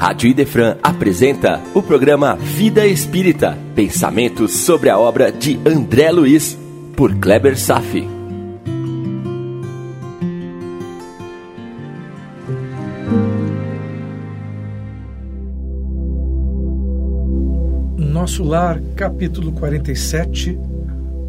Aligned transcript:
Rádio 0.00 0.30
Idefran 0.30 0.78
apresenta 0.82 1.60
o 1.74 1.82
programa 1.82 2.34
Vida 2.34 2.86
Espírita, 2.86 3.58
pensamentos 3.74 4.50
sobre 4.52 4.88
a 4.88 4.98
obra 4.98 5.30
de 5.30 5.60
André 5.62 6.10
Luiz, 6.10 6.58
por 6.96 7.14
Kleber 7.16 7.54
Safi. 7.54 8.08
Nosso 17.98 18.42
Lar, 18.42 18.80
capítulo 18.96 19.52
47, 19.52 20.58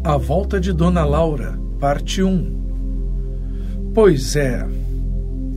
A 0.02 0.16
Volta 0.16 0.58
de 0.58 0.72
Dona 0.72 1.04
Laura, 1.04 1.58
parte 1.78 2.22
1. 2.22 3.92
Pois 3.92 4.34
é, 4.34 4.66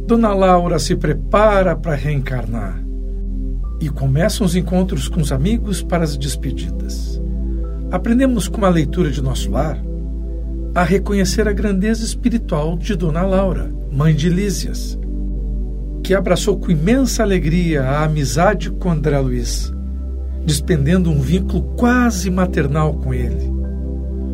Dona 0.05 0.33
Laura 0.33 0.77
se 0.79 0.97
prepara 0.97 1.77
para 1.77 1.95
reencarnar 1.95 2.84
e 3.79 3.89
começam 3.89 4.45
os 4.45 4.55
encontros 4.55 5.07
com 5.07 5.21
os 5.21 5.31
amigos 5.31 5.81
para 5.81 6.03
as 6.03 6.17
despedidas. 6.17 7.21
Aprendemos 7.91 8.47
com 8.47 8.65
a 8.65 8.69
leitura 8.69 9.11
de 9.11 9.21
nosso 9.21 9.51
lar 9.51 9.77
a 10.73 10.83
reconhecer 10.83 11.47
a 11.47 11.53
grandeza 11.53 12.03
espiritual 12.03 12.77
de 12.77 12.95
Dona 12.95 13.21
Laura, 13.21 13.73
mãe 13.91 14.13
de 14.13 14.29
Lísias, 14.29 14.99
que 16.03 16.13
abraçou 16.13 16.57
com 16.59 16.69
imensa 16.69 17.23
alegria 17.23 17.83
a 17.83 18.03
amizade 18.03 18.69
com 18.69 18.91
André 18.91 19.17
Luiz, 19.19 19.73
despendendo 20.45 21.09
um 21.09 21.21
vínculo 21.21 21.61
quase 21.77 22.29
maternal 22.29 22.95
com 22.95 23.13
ele. 23.13 23.53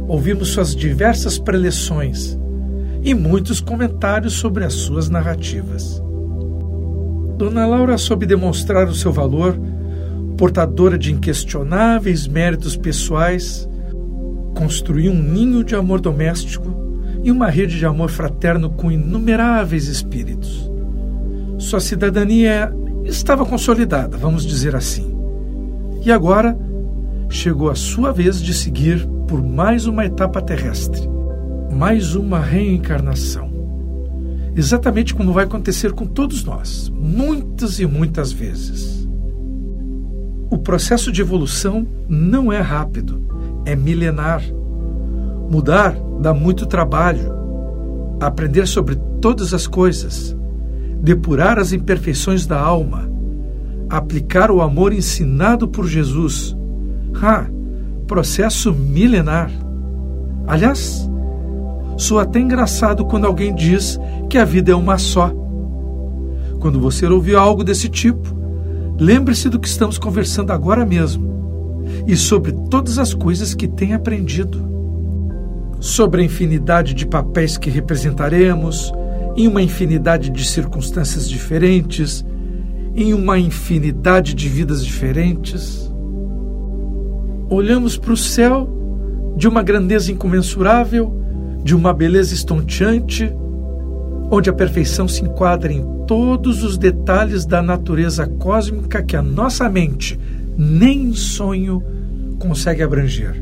Ouvimos 0.07 0.49
suas 0.49 0.75
diversas 0.75 1.37
preleções 1.37 2.37
e 3.03 3.13
muitos 3.13 3.61
comentários 3.61 4.33
sobre 4.33 4.65
as 4.65 4.73
suas 4.73 5.09
narrativas. 5.09 6.01
Dona 7.41 7.65
Laura 7.65 7.97
soube 7.97 8.27
demonstrar 8.27 8.87
o 8.87 8.93
seu 8.93 9.11
valor, 9.11 9.59
portadora 10.37 10.95
de 10.95 11.11
inquestionáveis 11.11 12.27
méritos 12.27 12.77
pessoais, 12.77 13.67
construiu 14.55 15.11
um 15.11 15.19
ninho 15.19 15.63
de 15.63 15.75
amor 15.75 15.99
doméstico 15.99 16.71
e 17.23 17.31
uma 17.31 17.49
rede 17.49 17.79
de 17.79 17.85
amor 17.87 18.11
fraterno 18.11 18.69
com 18.69 18.91
inumeráveis 18.91 19.87
espíritos. 19.87 20.71
Sua 21.57 21.79
cidadania 21.79 22.71
estava 23.05 23.43
consolidada, 23.43 24.17
vamos 24.17 24.45
dizer 24.45 24.75
assim. 24.75 25.11
E 26.05 26.11
agora 26.11 26.55
chegou 27.27 27.71
a 27.71 27.75
sua 27.75 28.13
vez 28.13 28.39
de 28.39 28.53
seguir 28.53 29.03
por 29.27 29.41
mais 29.41 29.87
uma 29.87 30.05
etapa 30.05 30.43
terrestre, 30.43 31.09
mais 31.71 32.13
uma 32.13 32.39
reencarnação 32.39 33.50
exatamente 34.55 35.13
como 35.13 35.33
vai 35.33 35.45
acontecer 35.45 35.91
com 35.93 36.05
todos 36.05 36.43
nós, 36.43 36.91
muitas 36.93 37.79
e 37.79 37.85
muitas 37.85 38.31
vezes. 38.31 39.07
O 40.49 40.57
processo 40.57 41.11
de 41.11 41.21
evolução 41.21 41.87
não 42.09 42.51
é 42.51 42.59
rápido, 42.59 43.21
é 43.65 43.75
milenar. 43.75 44.41
Mudar 45.49 45.95
dá 46.19 46.33
muito 46.33 46.65
trabalho. 46.65 47.33
Aprender 48.19 48.67
sobre 48.67 48.95
todas 49.21 49.53
as 49.53 49.65
coisas, 49.65 50.35
depurar 51.01 51.57
as 51.57 51.71
imperfeições 51.71 52.45
da 52.45 52.59
alma, 52.59 53.09
aplicar 53.89 54.51
o 54.51 54.61
amor 54.61 54.93
ensinado 54.93 55.67
por 55.67 55.87
Jesus. 55.87 56.55
Ah, 57.21 57.47
processo 58.07 58.73
milenar. 58.73 59.49
Aliás, 60.45 61.09
Soa 62.01 62.23
até 62.23 62.39
engraçado 62.39 63.05
quando 63.05 63.27
alguém 63.27 63.53
diz 63.53 63.99
que 64.27 64.39
a 64.39 64.43
vida 64.43 64.71
é 64.71 64.75
uma 64.75 64.97
só. 64.97 65.31
Quando 66.59 66.79
você 66.79 67.05
ouvir 67.05 67.35
algo 67.35 67.63
desse 67.63 67.87
tipo, 67.87 68.35
lembre-se 68.99 69.47
do 69.49 69.59
que 69.59 69.67
estamos 69.67 69.99
conversando 69.99 70.51
agora 70.51 70.83
mesmo 70.83 71.83
e 72.07 72.17
sobre 72.17 72.53
todas 72.71 72.97
as 72.97 73.13
coisas 73.13 73.53
que 73.53 73.67
tem 73.67 73.93
aprendido. 73.93 74.67
Sobre 75.79 76.23
a 76.23 76.25
infinidade 76.25 76.95
de 76.95 77.05
papéis 77.05 77.55
que 77.55 77.69
representaremos, 77.69 78.91
em 79.37 79.47
uma 79.47 79.61
infinidade 79.61 80.31
de 80.31 80.43
circunstâncias 80.43 81.29
diferentes, 81.29 82.25
em 82.95 83.13
uma 83.13 83.37
infinidade 83.37 84.33
de 84.33 84.49
vidas 84.49 84.83
diferentes. 84.83 85.87
Olhamos 87.47 87.95
para 87.95 88.13
o 88.13 88.17
céu 88.17 88.67
de 89.37 89.47
uma 89.47 89.61
grandeza 89.61 90.11
incomensurável 90.11 91.20
de 91.63 91.75
uma 91.75 91.93
beleza 91.93 92.33
estonteante, 92.33 93.31
onde 94.29 94.49
a 94.49 94.53
perfeição 94.53 95.07
se 95.07 95.23
enquadra 95.23 95.71
em 95.71 95.83
todos 96.07 96.63
os 96.63 96.77
detalhes 96.77 97.45
da 97.45 97.61
natureza 97.61 98.25
cósmica 98.25 99.03
que 99.03 99.15
a 99.15 99.21
nossa 99.21 99.69
mente, 99.69 100.19
nem 100.57 101.09
em 101.09 101.13
sonho, 101.13 101.83
consegue 102.39 102.81
abranger. 102.81 103.41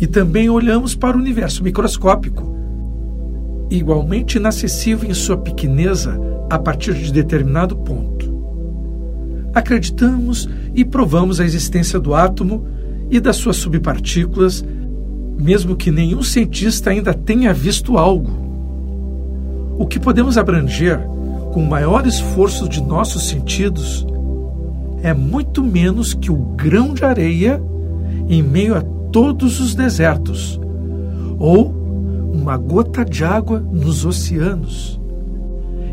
E 0.00 0.06
também 0.06 0.50
olhamos 0.50 0.94
para 0.94 1.16
o 1.16 1.20
universo 1.20 1.62
microscópico, 1.62 2.54
igualmente 3.70 4.36
inacessível 4.36 5.08
em 5.08 5.14
sua 5.14 5.36
pequeneza 5.36 6.20
a 6.50 6.58
partir 6.58 6.94
de 6.94 7.12
determinado 7.12 7.76
ponto. 7.76 8.34
Acreditamos 9.54 10.48
e 10.74 10.84
provamos 10.84 11.40
a 11.40 11.44
existência 11.44 11.98
do 11.98 12.14
átomo 12.14 12.66
e 13.10 13.18
das 13.18 13.36
suas 13.36 13.56
subpartículas 13.56 14.64
mesmo 15.38 15.76
que 15.76 15.90
nenhum 15.90 16.22
cientista 16.22 16.90
ainda 16.90 17.12
tenha 17.12 17.52
visto 17.52 17.98
algo. 17.98 18.30
O 19.78 19.86
que 19.86 20.00
podemos 20.00 20.38
abranger 20.38 21.00
com 21.52 21.62
o 21.62 21.68
maior 21.68 22.06
esforço 22.06 22.68
de 22.68 22.82
nossos 22.82 23.28
sentidos 23.28 24.06
é 25.02 25.12
muito 25.12 25.62
menos 25.62 26.14
que 26.14 26.32
o 26.32 26.36
grão 26.36 26.94
de 26.94 27.04
areia 27.04 27.62
em 28.28 28.42
meio 28.42 28.74
a 28.74 28.80
todos 29.12 29.60
os 29.60 29.74
desertos, 29.74 30.60
ou 31.38 31.68
uma 32.32 32.56
gota 32.56 33.04
de 33.04 33.24
água 33.24 33.60
nos 33.60 34.04
oceanos. 34.04 35.00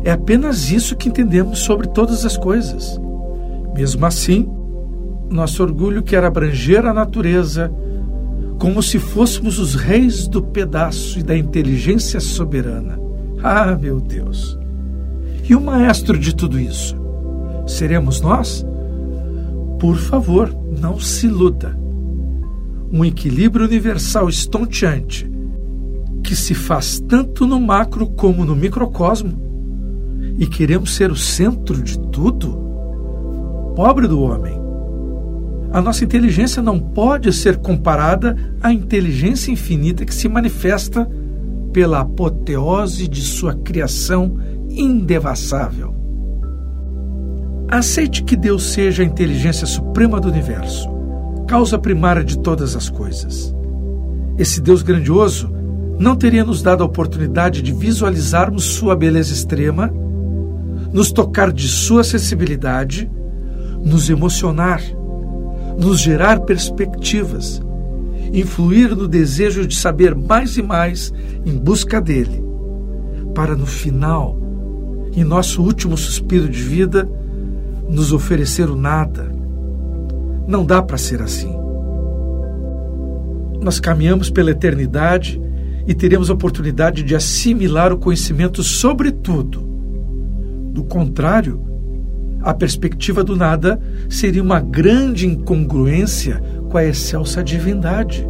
É 0.02 0.10
apenas 0.10 0.70
isso 0.70 0.96
que 0.96 1.08
entendemos 1.08 1.60
sobre 1.60 1.88
todas 1.88 2.24
as 2.24 2.36
coisas. 2.36 3.00
Mesmo 3.74 4.04
assim, 4.04 4.48
nosso 5.30 5.62
orgulho 5.62 6.02
quer 6.02 6.24
abranger 6.24 6.84
a 6.84 6.92
natureza 6.92 7.72
como 8.64 8.82
se 8.82 8.98
fôssemos 8.98 9.58
os 9.58 9.74
reis 9.74 10.26
do 10.26 10.42
pedaço 10.42 11.18
e 11.18 11.22
da 11.22 11.36
inteligência 11.36 12.18
soberana. 12.18 12.98
Ah, 13.42 13.76
meu 13.76 14.00
Deus! 14.00 14.58
E 15.46 15.54
o 15.54 15.60
maestro 15.60 16.18
de 16.18 16.34
tudo 16.34 16.58
isso? 16.58 16.96
Seremos 17.66 18.22
nós? 18.22 18.64
Por 19.78 19.98
favor, 19.98 20.50
não 20.80 20.98
se 20.98 21.26
iluda. 21.26 21.78
Um 22.90 23.04
equilíbrio 23.04 23.66
universal 23.66 24.30
estonteante 24.30 25.30
que 26.22 26.34
se 26.34 26.54
faz 26.54 26.98
tanto 27.00 27.46
no 27.46 27.60
macro 27.60 28.06
como 28.06 28.46
no 28.46 28.56
microcosmo. 28.56 29.42
E 30.38 30.46
queremos 30.46 30.94
ser 30.94 31.12
o 31.12 31.16
centro 31.16 31.82
de 31.82 31.98
tudo? 31.98 32.58
Pobre 33.76 34.08
do 34.08 34.22
homem 34.22 34.63
a 35.74 35.80
nossa 35.80 36.04
inteligência 36.04 36.62
não 36.62 36.78
pode 36.78 37.32
ser 37.32 37.56
comparada 37.56 38.36
à 38.62 38.72
inteligência 38.72 39.50
infinita 39.50 40.04
que 40.04 40.14
se 40.14 40.28
manifesta 40.28 41.10
pela 41.72 41.98
apoteose 41.98 43.08
de 43.08 43.20
sua 43.20 43.54
criação 43.54 44.38
indevassável. 44.70 45.92
Aceite 47.68 48.22
que 48.22 48.36
Deus 48.36 48.66
seja 48.66 49.02
a 49.02 49.06
inteligência 49.06 49.66
suprema 49.66 50.20
do 50.20 50.28
universo, 50.28 50.88
causa 51.48 51.76
primária 51.76 52.22
de 52.22 52.38
todas 52.38 52.76
as 52.76 52.88
coisas. 52.88 53.52
Esse 54.38 54.60
Deus 54.60 54.80
grandioso 54.80 55.50
não 55.98 56.14
teria 56.14 56.44
nos 56.44 56.62
dado 56.62 56.84
a 56.84 56.86
oportunidade 56.86 57.60
de 57.60 57.72
visualizarmos 57.72 58.62
sua 58.62 58.94
beleza 58.94 59.32
extrema, 59.32 59.92
nos 60.92 61.10
tocar 61.10 61.50
de 61.50 61.66
sua 61.66 62.04
sensibilidade, 62.04 63.10
nos 63.82 64.08
emocionar 64.08 64.80
nos 65.78 66.00
gerar 66.00 66.40
perspectivas, 66.40 67.62
influir 68.32 68.94
no 68.94 69.08
desejo 69.08 69.66
de 69.66 69.76
saber 69.76 70.14
mais 70.14 70.56
e 70.56 70.62
mais 70.62 71.12
em 71.44 71.56
busca 71.56 72.00
dele, 72.00 72.42
para 73.34 73.56
no 73.56 73.66
final, 73.66 74.38
em 75.12 75.24
nosso 75.24 75.62
último 75.62 75.96
suspiro 75.96 76.48
de 76.48 76.62
vida, 76.62 77.08
nos 77.88 78.12
oferecer 78.12 78.70
o 78.70 78.76
nada. 78.76 79.32
Não 80.46 80.64
dá 80.64 80.82
para 80.82 80.98
ser 80.98 81.22
assim. 81.22 81.54
Nós 83.60 83.80
caminhamos 83.80 84.30
pela 84.30 84.50
eternidade 84.50 85.40
e 85.86 85.94
teremos 85.94 86.30
a 86.30 86.34
oportunidade 86.34 87.02
de 87.02 87.14
assimilar 87.14 87.92
o 87.92 87.98
conhecimento 87.98 88.62
sobre 88.62 89.10
tudo. 89.10 89.60
Do 90.72 90.84
contrário, 90.84 91.73
a 92.44 92.54
perspectiva 92.54 93.24
do 93.24 93.34
nada 93.34 93.80
seria 94.08 94.42
uma 94.42 94.60
grande 94.60 95.26
incongruência 95.26 96.42
com 96.70 96.76
a 96.76 96.84
excelsa 96.84 97.42
divindade. 97.42 98.26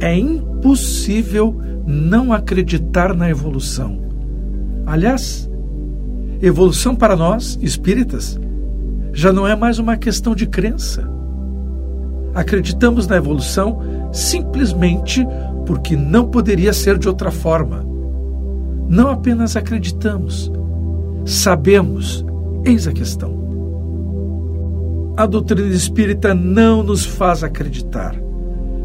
É 0.00 0.16
impossível 0.16 1.56
não 1.86 2.32
acreditar 2.32 3.14
na 3.14 3.28
evolução. 3.28 4.00
Aliás, 4.86 5.48
Evolução 6.42 6.94
para 6.94 7.16
nós, 7.16 7.58
espíritas, 7.62 8.38
já 9.14 9.32
não 9.32 9.48
é 9.48 9.56
mais 9.56 9.78
uma 9.78 9.96
questão 9.96 10.34
de 10.34 10.46
crença. 10.46 11.08
Acreditamos 12.34 13.06
na 13.06 13.16
evolução 13.16 13.80
simplesmente 14.12 15.26
porque 15.64 15.96
não 15.96 16.28
poderia 16.28 16.74
ser 16.74 16.98
de 16.98 17.08
outra 17.08 17.30
forma. 17.30 17.82
Não 18.88 19.08
apenas 19.08 19.56
acreditamos, 19.56 20.52
sabemos, 21.24 22.22
eis 22.64 22.86
a 22.86 22.92
questão. 22.92 23.44
A 25.16 25.26
doutrina 25.26 25.74
espírita 25.74 26.34
não 26.34 26.82
nos 26.82 27.04
faz 27.04 27.44
acreditar. 27.44 28.16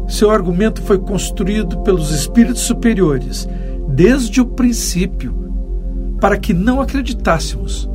Seu 0.06 0.30
argumento 0.30 0.80
foi 0.82 0.98
construído 0.98 1.78
pelos 1.78 2.10
espíritos 2.10 2.62
superiores 2.62 3.48
desde 3.88 4.40
o 4.40 4.46
princípio, 4.46 5.34
para 6.20 6.36
que 6.38 6.52
não 6.52 6.80
acreditássemos, 6.80 7.88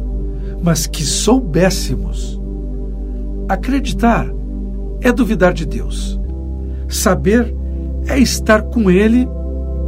mas 0.62 0.88
que 0.88 1.04
soubéssemos. 1.04 2.42
Acreditar 3.48 4.28
é 5.02 5.12
duvidar 5.12 5.54
de 5.54 5.66
Deus. 5.66 6.20
Saber 6.90 7.56
é 8.08 8.20
estar 8.20 8.64
com 8.64 8.90
Ele, 8.90 9.28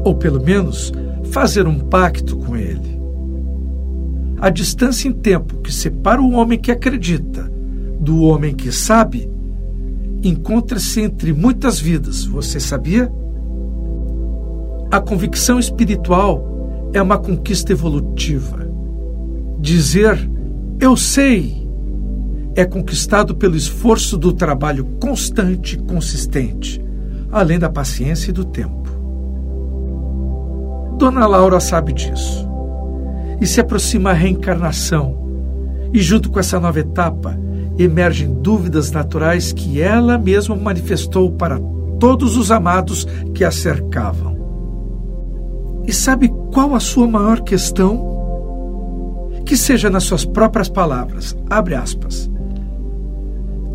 ou 0.04 0.16
pelo 0.16 0.42
menos 0.42 0.92
fazer 1.32 1.68
um 1.68 1.80
pacto 1.80 2.38
com 2.38 2.56
Ele. 2.56 2.97
A 4.39 4.50
distância 4.50 5.07
em 5.07 5.13
tempo 5.13 5.57
que 5.62 5.74
separa 5.74 6.22
o 6.22 6.34
homem 6.34 6.60
que 6.60 6.72
acredita 6.72 7.51
do 8.00 8.22
homem 8.22 8.54
que 8.54 8.72
sabe 8.72 9.30
encontra-se 10.24 11.01
entre 11.01 11.34
muitas 11.34 11.80
vidas, 11.80 12.24
você 12.25 12.60
sabia? 12.60 13.12
A 14.92 15.00
convicção 15.00 15.60
espiritual 15.60 16.92
é 16.94 17.01
uma 17.01 17.18
conquista 17.18 17.72
evolutiva. 17.72 18.68
Dizer 19.60 20.30
eu 20.80 20.95
sei 20.95 21.68
é 22.56 22.63
conquistado 22.63 23.36
pelo 23.36 23.56
esforço 23.56 24.18
do 24.18 24.31
trabalho 24.31 24.86
constante 25.00 25.75
e 25.75 25.80
consistente, 25.80 26.84
além 27.31 27.57
da 27.57 27.69
paciência 27.69 28.30
e 28.30 28.34
do 28.34 28.45
tempo. 28.45 28.88
Dona 30.98 31.28
Laura 31.28 31.60
sabe 31.60 31.94
disso. 31.94 32.47
E 33.39 33.45
se 33.45 33.60
aproxima 33.60 34.12
a 34.12 34.13
reencarnação, 34.13 35.28
e 35.94 36.00
junto 36.00 36.30
com 36.30 36.39
essa 36.39 36.60
nova 36.60 36.80
etapa, 36.80 37.38
emergem 37.78 38.34
dúvidas 38.42 38.92
naturais 38.92 39.54
que 39.54 39.81
ela 39.81 40.18
mesma 40.18 40.56
manifestou 40.56 41.31
para 41.31 41.60
todos 42.00 42.36
os 42.36 42.51
amados 42.51 43.06
que 43.34 43.44
a 43.44 43.51
cercavam. 43.51 44.38
E 45.86 45.94
sabe 45.94 46.30
qual 46.51 46.75
a 46.75 46.80
sua 46.80 47.07
maior 47.07 47.42
questão? 47.42 48.16
Que 49.45 49.56
seja 49.56 49.89
nas 49.89 50.04
suas 50.04 50.25
próprias 50.25 50.68
palavras, 50.68 51.38
abre 51.50 51.75
aspas. 51.75 52.30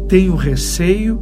Tenho 0.09 0.35
receio 0.35 1.21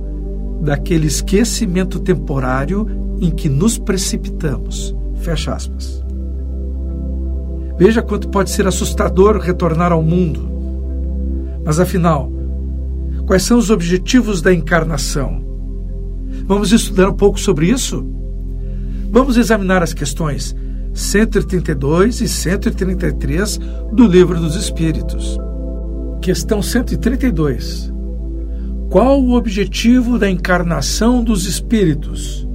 daquele 0.62 1.06
esquecimento 1.06 2.00
temporário 2.00 2.86
em 3.20 3.30
que 3.30 3.48
nos 3.48 3.78
precipitamos. 3.78 4.94
Fecha 5.16 5.54
aspas. 5.54 6.04
Veja 7.80 8.00
quanto 8.00 8.28
pode 8.28 8.50
ser 8.50 8.68
assustador 8.68 9.38
retornar 9.38 9.90
ao 9.90 10.04
mundo. 10.04 10.48
Mas 11.64 11.80
afinal, 11.80 12.30
Quais 13.30 13.44
são 13.44 13.58
os 13.58 13.70
objetivos 13.70 14.42
da 14.42 14.52
encarnação? 14.52 15.40
Vamos 16.46 16.72
estudar 16.72 17.08
um 17.08 17.14
pouco 17.14 17.38
sobre 17.38 17.70
isso? 17.70 18.04
Vamos 19.08 19.36
examinar 19.36 19.84
as 19.84 19.94
questões 19.94 20.52
132 20.92 22.22
e 22.22 22.28
133 22.28 23.60
do 23.92 24.04
Livro 24.08 24.40
dos 24.40 24.56
Espíritos. 24.56 25.38
Questão 26.20 26.60
132. 26.60 27.92
Qual 28.90 29.22
o 29.22 29.34
objetivo 29.34 30.18
da 30.18 30.28
encarnação 30.28 31.22
dos 31.22 31.46
espíritos? 31.46 32.48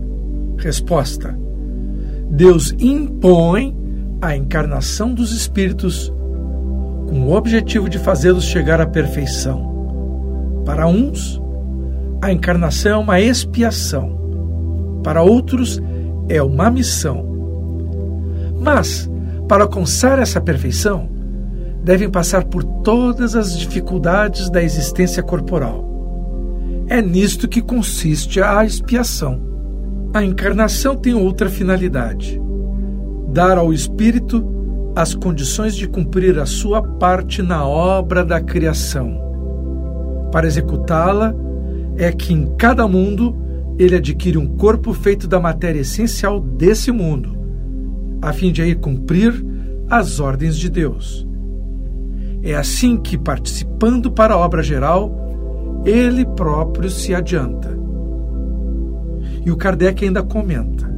Resposta: 0.57 1.39
Deus 2.29 2.75
impõe 2.77 3.73
a 4.25 4.35
encarnação 4.35 5.13
dos 5.13 5.31
espíritos 5.31 6.11
com 7.07 7.21
o 7.21 7.35
objetivo 7.35 7.87
de 7.87 7.99
fazê-los 7.99 8.43
chegar 8.43 8.81
à 8.81 8.87
perfeição. 8.87 10.63
Para 10.65 10.87
uns, 10.87 11.39
a 12.21 12.31
encarnação 12.31 12.91
é 12.91 12.97
uma 12.97 13.21
expiação, 13.21 14.99
para 15.03 15.21
outros, 15.21 15.79
é 16.27 16.41
uma 16.41 16.71
missão. 16.71 17.23
Mas, 18.59 19.07
para 19.47 19.63
alcançar 19.63 20.17
essa 20.17 20.41
perfeição, 20.41 21.07
devem 21.83 22.09
passar 22.09 22.45
por 22.45 22.63
todas 22.63 23.35
as 23.35 23.55
dificuldades 23.55 24.49
da 24.49 24.63
existência 24.63 25.21
corporal. 25.21 25.85
É 26.87 26.99
nisto 26.99 27.47
que 27.47 27.61
consiste 27.61 28.41
a 28.41 28.65
expiação. 28.65 29.39
A 30.15 30.23
encarnação 30.23 30.95
tem 30.95 31.13
outra 31.13 31.47
finalidade: 31.47 32.41
dar 33.35 33.57
ao 33.57 33.73
espírito 33.73 34.43
as 34.95 35.13
condições 35.13 35.75
de 35.75 35.87
cumprir 35.87 36.39
a 36.39 36.45
sua 36.45 36.81
parte 36.81 37.41
na 37.41 37.67
obra 37.67 38.23
da 38.23 38.39
criação 38.39 39.25
para 40.31 40.47
executá-la 40.47 41.35
é 41.97 42.11
que 42.11 42.33
em 42.33 42.55
cada 42.57 42.87
mundo 42.87 43.35
ele 43.77 43.95
adquire 43.95 44.37
um 44.37 44.47
corpo 44.57 44.93
feito 44.93 45.27
da 45.27 45.39
matéria 45.39 45.81
essencial 45.81 46.39
desse 46.39 46.91
mundo, 46.91 47.37
a 48.21 48.31
fim 48.31 48.51
de 48.51 48.61
aí 48.61 48.75
cumprir 48.75 49.33
as 49.89 50.19
ordens 50.19 50.57
de 50.57 50.69
Deus. 50.69 51.27
É 52.41 52.55
assim 52.55 52.97
que, 52.97 53.17
participando 53.17 54.11
para 54.11 54.33
a 54.33 54.37
obra 54.37 54.61
geral, 54.63 55.81
ele 55.85 56.25
próprio 56.25 56.89
se 56.89 57.13
adianta. 57.13 57.77
E 59.45 59.51
o 59.51 59.57
Kardec 59.57 60.05
ainda 60.05 60.23
comenta: 60.23 60.94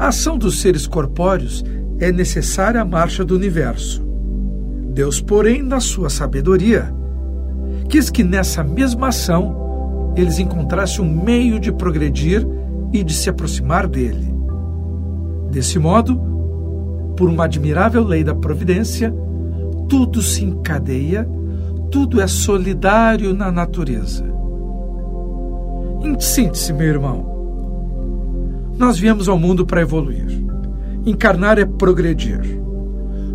a 0.00 0.08
ação 0.08 0.38
dos 0.38 0.62
seres 0.62 0.86
corpóreos 0.86 1.62
é 1.98 2.10
necessária 2.10 2.80
à 2.80 2.84
marcha 2.86 3.22
do 3.22 3.34
universo. 3.36 4.02
Deus, 4.94 5.20
porém, 5.20 5.62
na 5.62 5.78
sua 5.78 6.08
sabedoria, 6.08 6.90
quis 7.86 8.08
que 8.08 8.24
nessa 8.24 8.64
mesma 8.64 9.08
ação 9.08 10.14
eles 10.16 10.38
encontrassem 10.38 11.04
um 11.04 11.22
meio 11.22 11.60
de 11.60 11.70
progredir 11.70 12.46
e 12.94 13.04
de 13.04 13.12
se 13.12 13.28
aproximar 13.28 13.86
dele. 13.86 14.34
Desse 15.50 15.78
modo, 15.78 16.18
por 17.14 17.28
uma 17.28 17.44
admirável 17.44 18.02
lei 18.02 18.24
da 18.24 18.34
providência, 18.34 19.14
tudo 19.86 20.22
se 20.22 20.42
encadeia, 20.42 21.28
tudo 21.90 22.22
é 22.22 22.26
solidário 22.26 23.34
na 23.34 23.52
natureza. 23.52 24.24
Em 26.02 26.18
síntese, 26.18 26.72
meu 26.72 26.86
irmão, 26.86 27.39
nós 28.80 28.98
viemos 28.98 29.28
ao 29.28 29.38
mundo 29.38 29.66
para 29.66 29.82
evoluir. 29.82 30.42
Encarnar 31.04 31.58
é 31.58 31.66
progredir. 31.66 32.40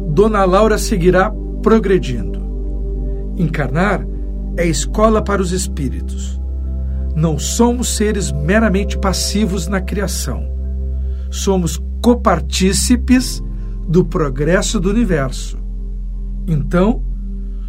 Dona 0.10 0.44
Laura 0.44 0.78
seguirá 0.78 1.32
progredindo. 1.62 2.42
Encarnar 3.38 4.06
é 4.58 4.66
escola 4.66 5.22
para 5.22 5.42
os 5.42 5.52
espíritos. 5.52 6.42
Não 7.16 7.38
somos 7.38 7.96
seres 7.96 8.32
meramente 8.32 8.98
passivos 8.98 9.68
na 9.68 9.80
criação. 9.80 10.44
Somos 11.30 11.82
copartícipes 12.02 13.42
do 13.88 14.04
progresso 14.04 14.80
do 14.80 14.90
universo. 14.90 15.60
Então, 16.48 17.04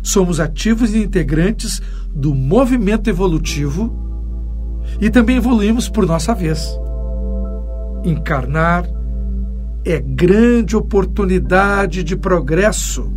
somos 0.02 0.40
ativos 0.40 0.94
e 0.94 1.02
integrantes 1.02 1.82
do 2.14 2.34
movimento 2.34 3.10
evolutivo 3.10 3.94
e 5.00 5.10
também 5.10 5.36
evoluímos 5.36 5.88
por 5.88 6.06
nossa 6.06 6.34
vez. 6.34 6.78
Encarnar 8.06 8.86
é 9.84 10.00
grande 10.00 10.74
oportunidade 10.76 12.04
de 12.04 12.14
progresso. 12.14 13.12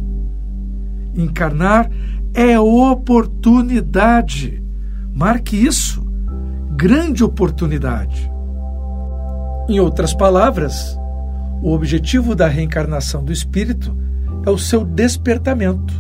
Encarnar 1.15 1.91
é 2.33 2.59
oportunidade. 2.59 4.63
Marque 5.13 5.55
isso. 5.55 6.03
Grande 6.75 7.23
oportunidade. 7.23 8.31
Em 9.69 9.79
outras 9.79 10.11
palavras, 10.11 10.97
o 11.61 11.71
objetivo 11.71 12.33
da 12.33 12.47
reencarnação 12.47 13.23
do 13.23 13.31
espírito 13.31 13.95
é 14.43 14.49
o 14.49 14.57
seu 14.57 14.83
despertamento. 14.83 15.93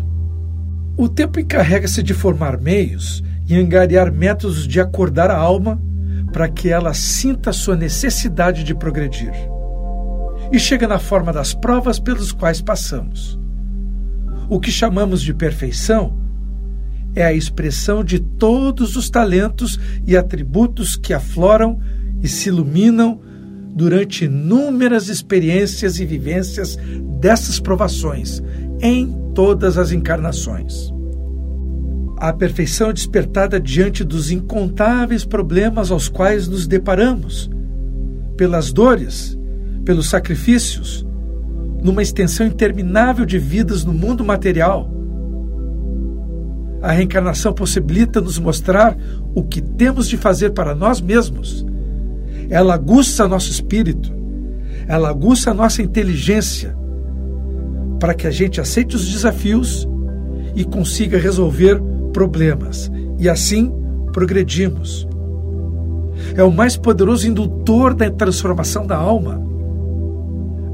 O 0.97 1.07
tempo 1.07 1.39
encarrega-se 1.39 2.01
de 2.01 2.15
formar 2.15 2.59
meios 2.59 3.23
e 3.47 3.55
angariar 3.55 4.11
métodos 4.11 4.67
de 4.67 4.81
acordar 4.81 5.29
a 5.29 5.37
alma 5.37 5.79
para 6.31 6.47
que 6.47 6.69
ela 6.69 6.93
sinta 6.93 7.51
sua 7.51 7.75
necessidade 7.75 8.63
de 8.63 8.75
progredir. 8.75 9.33
E 10.51 10.59
chega 10.59 10.87
na 10.87 10.99
forma 10.99 11.31
das 11.31 11.53
provas 11.53 11.99
pelos 11.99 12.31
quais 12.31 12.61
passamos. 12.61 13.39
O 14.49 14.59
que 14.59 14.71
chamamos 14.71 15.21
de 15.21 15.33
perfeição 15.33 16.17
é 17.15 17.23
a 17.23 17.33
expressão 17.33 18.03
de 18.03 18.19
todos 18.19 18.95
os 18.95 19.09
talentos 19.09 19.79
e 20.05 20.15
atributos 20.15 20.95
que 20.95 21.13
afloram 21.13 21.79
e 22.21 22.27
se 22.27 22.49
iluminam 22.49 23.19
durante 23.75 24.25
inúmeras 24.25 25.07
experiências 25.07 25.99
e 25.99 26.05
vivências 26.05 26.77
dessas 27.19 27.59
provações 27.59 28.41
em 28.81 29.15
todas 29.33 29.77
as 29.77 29.91
encarnações. 29.91 30.91
A 32.19 32.33
perfeição 32.33 32.91
despertada 32.91 33.61
diante 33.61 34.03
dos 34.03 34.29
incontáveis 34.29 35.23
problemas 35.23 35.89
aos 35.89 36.09
quais 36.09 36.49
nos 36.49 36.67
deparamos, 36.67 37.49
pelas 38.35 38.73
dores, 38.73 39.39
pelos 39.85 40.09
sacrifícios, 40.09 41.07
numa 41.81 42.01
extensão 42.01 42.45
interminável 42.45 43.25
de 43.25 43.39
vidas 43.39 43.85
no 43.85 43.93
mundo 43.93 44.25
material. 44.25 44.91
A 46.81 46.91
reencarnação 46.91 47.53
possibilita 47.53 48.19
nos 48.19 48.37
mostrar 48.37 48.97
o 49.33 49.41
que 49.41 49.61
temos 49.61 50.05
de 50.09 50.17
fazer 50.17 50.49
para 50.49 50.75
nós 50.75 50.99
mesmos. 50.99 51.65
Ela 52.49 52.73
aguça 52.73 53.29
nosso 53.29 53.49
espírito, 53.49 54.11
ela 54.89 55.07
aguça 55.07 55.53
nossa 55.53 55.81
inteligência, 55.81 56.77
para 57.97 58.13
que 58.13 58.27
a 58.27 58.31
gente 58.31 58.59
aceite 58.59 58.97
os 58.97 59.07
desafios 59.09 59.87
e 60.53 60.65
consiga 60.65 61.17
resolver 61.17 61.81
problemas. 62.13 62.91
E 63.17 63.29
assim 63.29 63.71
progredimos. 64.13 65.07
É 66.35 66.43
o 66.43 66.51
mais 66.51 66.75
poderoso 66.75 67.27
indutor 67.27 67.93
da 67.93 68.09
transformação 68.09 68.85
da 68.85 68.97
alma 68.97 69.49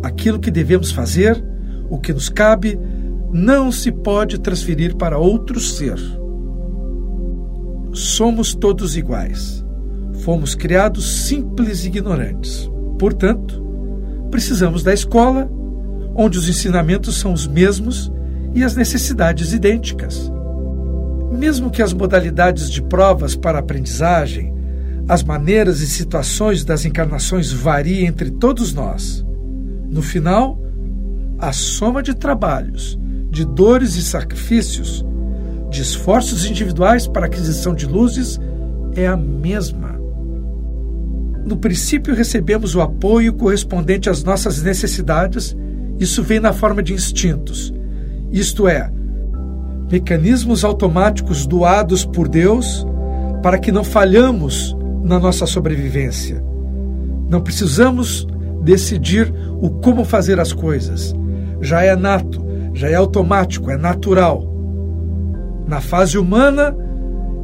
aquilo 0.05 0.39
que 0.39 0.51
devemos 0.51 0.91
fazer, 0.91 1.43
o 1.89 1.97
que 1.97 2.13
nos 2.13 2.29
cabe, 2.29 2.79
não 3.31 3.71
se 3.71 3.91
pode 3.91 4.39
transferir 4.39 4.95
para 4.95 5.17
outro 5.17 5.59
ser. 5.59 5.97
Somos 7.91 8.53
todos 8.53 8.95
iguais. 8.95 9.65
Fomos 10.23 10.53
criados 10.53 11.27
simples 11.27 11.83
e 11.83 11.87
ignorantes. 11.87 12.69
Portanto, 12.99 13.61
precisamos 14.29 14.83
da 14.83 14.93
escola, 14.93 15.49
onde 16.15 16.37
os 16.37 16.47
ensinamentos 16.47 17.17
são 17.17 17.33
os 17.33 17.47
mesmos 17.47 18.11
e 18.53 18.63
as 18.63 18.75
necessidades 18.75 19.53
idênticas. 19.53 20.31
Mesmo 21.37 21.69
que 21.69 21.81
as 21.81 21.93
modalidades 21.93 22.71
de 22.71 22.81
provas 22.81 23.35
para 23.35 23.59
aprendizagem, 23.59 24.53
as 25.07 25.21
maneiras 25.21 25.81
e 25.81 25.87
situações 25.87 26.63
das 26.63 26.85
encarnações 26.85 27.51
variem 27.51 28.07
entre 28.07 28.31
todos 28.31 28.73
nós, 28.73 29.25
no 29.89 30.01
final, 30.01 30.59
a 31.37 31.51
soma 31.51 32.01
de 32.01 32.15
trabalhos, 32.15 32.97
de 33.29 33.45
dores 33.45 33.95
e 33.95 34.01
sacrifícios, 34.01 35.05
de 35.69 35.81
esforços 35.81 36.45
individuais 36.45 37.05
para 37.05 37.25
aquisição 37.25 37.75
de 37.75 37.85
luzes 37.85 38.39
é 38.95 39.05
a 39.05 39.17
mesma. 39.17 39.99
No 41.45 41.57
princípio, 41.57 42.15
recebemos 42.15 42.75
o 42.75 42.81
apoio 42.81 43.33
correspondente 43.33 44.09
às 44.09 44.23
nossas 44.23 44.63
necessidades, 44.63 45.55
isso 45.99 46.23
vem 46.23 46.39
na 46.39 46.53
forma 46.53 46.81
de 46.81 46.93
instintos, 46.93 47.73
isto 48.31 48.67
é, 48.67 48.91
mecanismos 49.91 50.63
automáticos 50.63 51.45
doados 51.45 52.05
por 52.05 52.27
Deus 52.27 52.85
para 53.41 53.59
que 53.59 53.71
não 53.71 53.83
falhamos 53.83 54.75
na 55.03 55.19
nossa 55.19 55.45
sobrevivência. 55.45 56.43
Não 57.29 57.41
precisamos 57.41 58.27
decidir 58.63 59.31
o 59.61 59.69
como 59.69 60.03
fazer 60.03 60.39
as 60.39 60.51
coisas. 60.51 61.13
Já 61.61 61.83
é 61.83 61.95
nato, 61.95 62.43
já 62.73 62.89
é 62.89 62.95
automático, 62.95 63.69
é 63.69 63.77
natural. 63.77 64.51
Na 65.67 65.79
fase 65.79 66.17
humana 66.17 66.75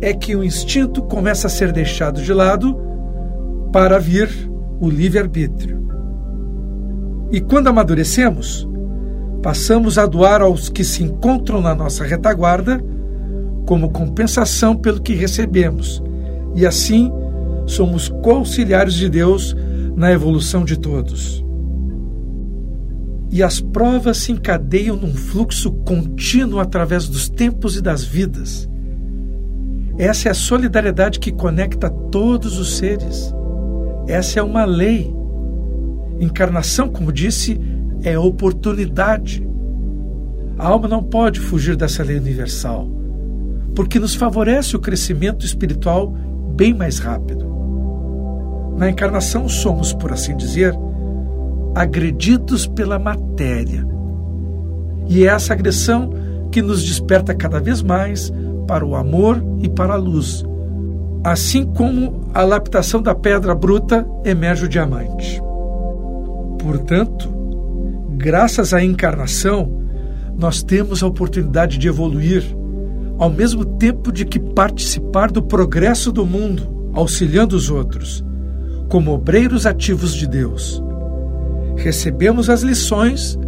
é 0.01 0.13
que 0.13 0.35
o 0.35 0.43
instinto 0.43 1.03
começa 1.03 1.47
a 1.47 1.49
ser 1.49 1.71
deixado 1.71 2.21
de 2.21 2.33
lado 2.33 2.75
para 3.71 3.99
vir 3.99 4.29
o 4.79 4.89
livre-arbítrio. 4.89 5.79
E 7.31 7.39
quando 7.39 7.67
amadurecemos, 7.67 8.67
passamos 9.41 9.97
a 9.97 10.05
doar 10.05 10.41
aos 10.41 10.69
que 10.69 10.83
se 10.83 11.03
encontram 11.03 11.61
na 11.61 11.73
nossa 11.73 12.03
retaguarda 12.03 12.83
como 13.65 13.89
compensação 13.89 14.75
pelo 14.75 15.01
que 15.01 15.13
recebemos. 15.13 16.01
E 16.55 16.65
assim 16.65 17.11
somos 17.65 18.09
co-auxiliares 18.09 18.93
de 18.93 19.09
Deus 19.09 19.55
na 19.95 20.11
evolução 20.11 20.63
de 20.63 20.77
todos. 20.77 21.43
E 23.31 23.41
as 23.41 23.61
provas 23.61 24.17
se 24.17 24.31
encadeiam 24.33 24.95
num 24.95 25.13
fluxo 25.13 25.71
contínuo 25.71 26.59
através 26.59 27.07
dos 27.07 27.29
tempos 27.29 27.77
e 27.77 27.81
das 27.81 28.03
vidas. 28.03 28.69
Essa 29.97 30.27
é 30.27 30.31
a 30.31 30.35
solidariedade 30.35 31.19
que 31.19 31.31
conecta 31.31 31.89
todos 31.89 32.59
os 32.59 32.75
seres. 32.75 33.33
Essa 34.07 34.39
é 34.39 34.43
uma 34.43 34.65
lei. 34.65 35.13
Encarnação, 36.19 36.89
como 36.89 37.11
disse, 37.11 37.59
é 38.03 38.17
oportunidade. 38.17 39.47
A 40.57 40.67
alma 40.67 40.87
não 40.87 41.03
pode 41.03 41.39
fugir 41.39 41.75
dessa 41.75 42.03
lei 42.03 42.17
universal, 42.17 42.87
porque 43.75 43.99
nos 43.99 44.15
favorece 44.15 44.75
o 44.75 44.79
crescimento 44.79 45.45
espiritual 45.45 46.13
bem 46.55 46.73
mais 46.73 46.99
rápido. 46.99 47.49
Na 48.77 48.89
encarnação, 48.89 49.47
somos, 49.47 49.93
por 49.93 50.11
assim 50.11 50.35
dizer, 50.35 50.73
agredidos 51.75 52.67
pela 52.67 52.99
matéria. 52.99 53.85
E 55.07 55.23
é 55.23 55.27
essa 55.27 55.53
agressão 55.53 56.11
que 56.51 56.61
nos 56.61 56.83
desperta 56.83 57.33
cada 57.33 57.59
vez 57.59 57.81
mais 57.81 58.31
para 58.67 58.85
o 58.85 58.95
amor 58.95 59.43
e 59.59 59.69
para 59.69 59.93
a 59.93 59.97
luz, 59.97 60.43
assim 61.23 61.65
como 61.65 62.21
a 62.33 62.43
laptação 62.43 63.01
da 63.01 63.13
pedra 63.15 63.53
bruta 63.53 64.07
emerge 64.25 64.65
o 64.65 64.69
diamante. 64.69 65.41
Portanto, 66.59 67.40
graças 68.21 68.73
à 68.73 68.83
encarnação, 68.83 69.81
nós 70.37 70.61
temos 70.63 71.01
a 71.01 71.07
oportunidade 71.07 71.77
de 71.77 71.87
evoluir, 71.87 72.43
ao 73.17 73.29
mesmo 73.29 73.65
tempo 73.65 74.11
de 74.11 74.25
que 74.25 74.39
participar 74.39 75.31
do 75.31 75.41
progresso 75.41 76.11
do 76.11 76.25
mundo, 76.25 76.91
auxiliando 76.93 77.55
os 77.55 77.69
outros 77.69 78.23
como 78.87 79.11
obreiros 79.11 79.65
ativos 79.65 80.13
de 80.13 80.27
Deus. 80.27 80.83
Recebemos 81.77 82.49
as 82.49 82.61
lições 82.61 83.39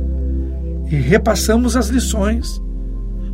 e 0.89 0.96
repassamos 0.96 1.75
as 1.75 1.89
lições 1.89 2.62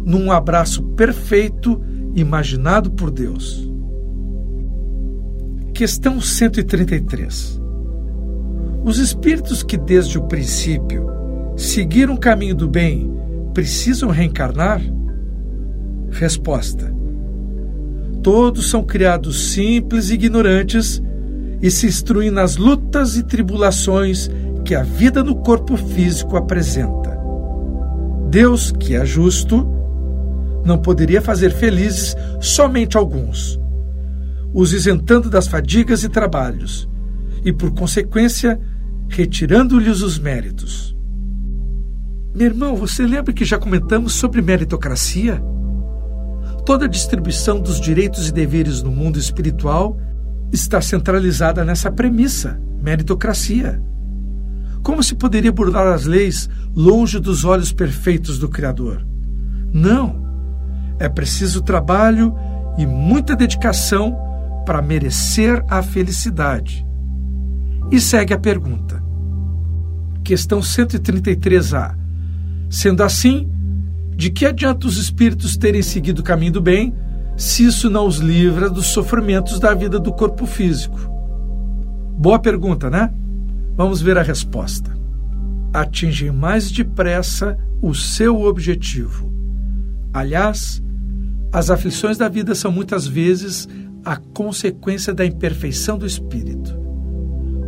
num 0.04 0.32
abraço 0.32 0.82
perfeito 0.96 1.80
imaginado 2.16 2.90
por 2.90 3.12
Deus. 3.12 3.70
Questão 5.72 6.20
133. 6.20 7.62
Os 8.84 8.98
espíritos 8.98 9.62
que 9.62 9.78
desde 9.78 10.18
o 10.18 10.24
princípio 10.24 11.19
seguiram 11.60 12.14
o 12.14 12.20
caminho 12.20 12.56
do 12.56 12.68
bem 12.68 13.14
precisam 13.54 14.10
reencarnar? 14.10 14.82
Resposta: 16.10 16.94
Todos 18.24 18.70
são 18.70 18.84
criados 18.84 19.52
simples 19.52 20.10
e 20.10 20.14
ignorantes 20.14 21.02
e 21.62 21.70
se 21.70 21.88
instruem 21.88 22.32
nas 22.32 22.56
lutas 22.56 23.18
e 23.18 23.24
tribulações 23.24 24.30
que 24.64 24.74
a 24.74 24.84
vida 24.84 25.24
no 25.24 25.36
corpo 25.36 25.76
físico 25.76 26.38
apresenta. 26.38 27.20
Deus, 28.30 28.72
que 28.72 28.96
é 28.96 29.06
justo, 29.06 29.68
não 30.64 30.78
poderia 30.78 31.22
fazer 31.22 31.52
felizes 31.52 32.16
somente 32.40 32.96
alguns, 32.96 33.60
os 34.54 34.72
isentando 34.72 35.30
das 35.30 35.48
fadigas 35.48 36.04
e 36.04 36.10
trabalhos, 36.10 36.88
e 37.44 37.52
por 37.52 37.72
consequência, 37.72 38.60
retirando-lhes 39.10 40.02
os 40.02 40.20
méritos. 40.20 40.99
Meu 42.34 42.48
irmão, 42.48 42.76
você 42.76 43.06
lembra 43.06 43.34
que 43.34 43.44
já 43.44 43.58
comentamos 43.58 44.14
sobre 44.14 44.42
meritocracia? 44.42 45.42
Toda 46.66 46.86
a 46.86 46.88
distribuição 46.88 47.60
dos 47.60 47.82
direitos 47.82 48.30
e 48.30 48.32
deveres 48.32 48.84
no 48.84 48.92
mundo 48.92 49.18
espiritual 49.18 50.00
está 50.52 50.80
centralizada 50.80 51.66
nessa 51.66 51.92
premissa, 51.92 52.62
meritocracia. 52.82 53.82
Como 54.84 55.02
se 55.02 55.16
poderia 55.16 55.52
burlar 55.52 55.88
as 55.88 56.06
leis 56.06 56.48
longe 56.76 57.20
dos 57.20 57.44
olhos 57.44 57.74
perfeitos 57.74 58.38
do 58.38 58.48
Criador? 58.48 59.06
Não. 59.74 60.28
É 61.00 61.10
preciso 61.10 61.62
trabalho 61.62 62.36
e 62.78 62.86
muita 62.86 63.36
dedicação 63.36 64.16
para 64.66 64.82
merecer 64.82 65.64
a 65.68 65.82
felicidade. 65.82 66.86
E 67.92 68.00
segue 68.00 68.34
a 68.34 68.40
pergunta. 68.40 69.04
Questão 70.24 70.60
133A. 70.60 71.99
Sendo 72.70 73.02
assim, 73.02 73.50
de 74.16 74.30
que 74.30 74.46
adianta 74.46 74.86
os 74.86 74.98
espíritos 74.98 75.58
terem 75.58 75.82
seguido 75.82 76.20
o 76.20 76.24
caminho 76.24 76.54
do 76.54 76.62
bem 76.62 76.94
se 77.36 77.66
isso 77.66 77.90
não 77.90 78.06
os 78.06 78.18
livra 78.18 78.70
dos 78.70 78.88
sofrimentos 78.88 79.60
da 79.60 79.74
vida 79.74 79.98
do 79.98 80.12
corpo 80.12 80.46
físico? 80.46 81.00
Boa 82.18 82.38
pergunta, 82.38 82.90
né? 82.90 83.14
Vamos 83.78 84.02
ver 84.02 84.18
a 84.18 84.22
resposta. 84.22 84.94
Atingem 85.74 86.32
mais 86.32 86.70
depressa 86.70 87.58
o 87.82 87.96
seu 87.96 88.42
objetivo. 88.42 89.32
Aliás, 90.14 90.84
as 91.52 91.70
aflições 91.70 92.18
da 92.18 92.28
vida 92.28 92.54
são 92.54 92.72
muitas 92.72 93.08
vezes 93.08 93.68
a 94.04 94.18
consequência 94.18 95.14
da 95.14 95.26
imperfeição 95.26 95.98
do 95.98 96.06
espírito. 96.06 96.78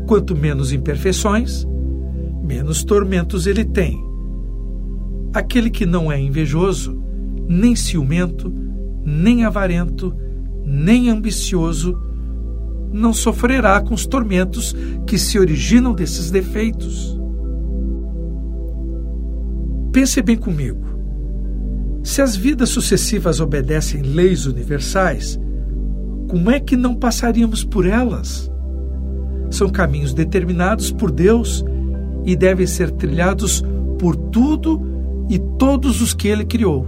Quanto 0.05 0.35
menos 0.35 0.73
imperfeições, 0.73 1.65
menos 2.43 2.83
tormentos 2.83 3.47
ele 3.47 3.63
tem. 3.63 4.10
Aquele 5.33 5.69
que 5.69 5.85
não 5.85 6.11
é 6.11 6.19
invejoso, 6.19 7.01
nem 7.47 7.75
ciumento, 7.75 8.53
nem 9.05 9.45
avarento, 9.45 10.13
nem 10.65 11.09
ambicioso, 11.09 11.97
não 12.91 13.13
sofrerá 13.13 13.79
com 13.79 13.93
os 13.93 14.05
tormentos 14.05 14.75
que 15.07 15.17
se 15.17 15.39
originam 15.39 15.93
desses 15.93 16.29
defeitos. 16.29 17.17
Pense 19.91 20.21
bem 20.21 20.37
comigo. 20.37 20.85
Se 22.03 22.21
as 22.21 22.35
vidas 22.35 22.69
sucessivas 22.69 23.39
obedecem 23.39 24.01
leis 24.01 24.45
universais, 24.45 25.39
como 26.27 26.49
é 26.49 26.59
que 26.59 26.75
não 26.75 26.95
passaríamos 26.95 27.63
por 27.63 27.85
elas? 27.85 28.51
São 29.49 29.69
caminhos 29.69 30.13
determinados 30.13 30.91
por 30.91 31.11
Deus 31.11 31.63
e 32.25 32.35
devem 32.35 32.65
ser 32.65 32.91
trilhados 32.91 33.63
por 33.99 34.15
tudo 34.15 34.90
e 35.29 35.39
todos 35.57 36.01
os 36.01 36.13
que 36.13 36.27
Ele 36.27 36.45
criou. 36.45 36.85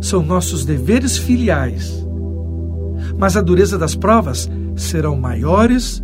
São 0.00 0.22
nossos 0.22 0.64
deveres 0.64 1.16
filiais. 1.16 2.06
Mas 3.18 3.36
a 3.36 3.40
dureza 3.40 3.78
das 3.78 3.94
provas 3.94 4.50
serão 4.76 5.16
maiores 5.16 6.02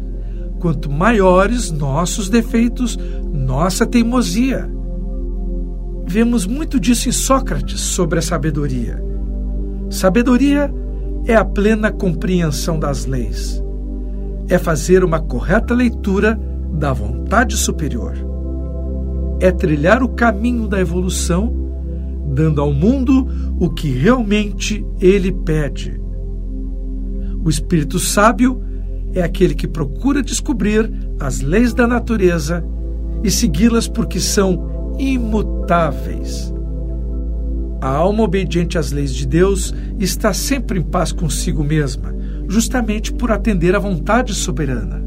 quanto 0.61 0.90
maiores 0.90 1.70
nossos 1.70 2.28
defeitos, 2.28 2.97
nossa 3.32 3.87
teimosia. 3.87 4.70
Vemos 6.06 6.47
muito 6.47 6.78
disso 6.78 7.09
em 7.09 7.12
Sócrates 7.12 7.80
sobre 7.80 8.18
a 8.18 8.23
sabedoria. 8.23 9.02
Sabedoria 9.88 10.73
é 11.25 11.35
a 11.35 11.44
plena 11.44 11.90
compreensão 11.90 12.78
das 12.78 13.06
leis, 13.06 13.62
é 14.49 14.59
fazer 14.59 15.02
uma 15.02 15.20
correta 15.20 15.75
leitura 15.75 16.38
da 16.73 16.92
vontade 16.92 17.56
superior, 17.56 18.14
é 19.40 19.50
trilhar 19.50 20.02
o 20.02 20.09
caminho 20.11 20.68
da 20.68 20.80
evolução, 20.80 21.52
dando 22.35 22.61
ao 22.61 22.73
mundo 22.73 23.26
o 23.59 23.70
que 23.70 23.88
realmente 23.90 24.85
ele 25.00 25.32
pede 25.32 26.00
o 27.42 27.49
espírito 27.49 27.99
sábio 27.99 28.62
é 29.14 29.23
aquele 29.23 29.54
que 29.54 29.66
procura 29.66 30.23
descobrir 30.23 30.90
as 31.18 31.40
leis 31.40 31.73
da 31.73 31.87
natureza 31.87 32.64
e 33.25 33.30
segui-las 33.30 33.88
porque 33.88 34.20
são 34.20 34.94
imutáveis. 34.99 36.52
A 37.80 37.88
alma 37.88 38.23
obediente 38.25 38.76
às 38.76 38.92
leis 38.92 39.14
de 39.14 39.26
Deus 39.26 39.75
está 39.99 40.35
sempre 40.35 40.78
em 40.78 40.82
paz 40.82 41.12
consigo 41.12 41.64
mesma, 41.64 42.14
justamente 42.47 43.11
por 43.11 43.32
atender 43.32 43.75
à 43.75 43.78
vontade 43.78 44.35
soberana. 44.35 45.02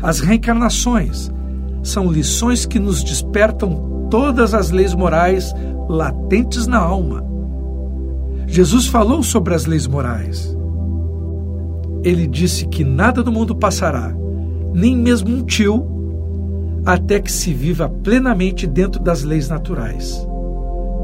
As 0.00 0.20
reencarnações 0.20 1.32
são 1.88 2.10
lições 2.10 2.66
que 2.66 2.78
nos 2.78 3.02
despertam 3.02 4.08
todas 4.10 4.54
as 4.54 4.70
leis 4.70 4.94
morais 4.94 5.54
latentes 5.88 6.66
na 6.66 6.78
alma. 6.78 7.24
Jesus 8.46 8.86
falou 8.86 9.22
sobre 9.22 9.54
as 9.54 9.66
leis 9.66 9.86
morais 9.86 10.56
ele 12.06 12.24
disse 12.24 12.66
que 12.68 12.84
nada 12.84 13.20
do 13.20 13.32
mundo 13.32 13.52
passará, 13.52 14.14
nem 14.72 14.96
mesmo 14.96 15.28
um 15.28 15.42
tio, 15.42 15.84
até 16.84 17.18
que 17.18 17.32
se 17.32 17.52
viva 17.52 17.88
plenamente 17.88 18.64
dentro 18.64 19.02
das 19.02 19.24
leis 19.24 19.48
naturais. 19.48 20.24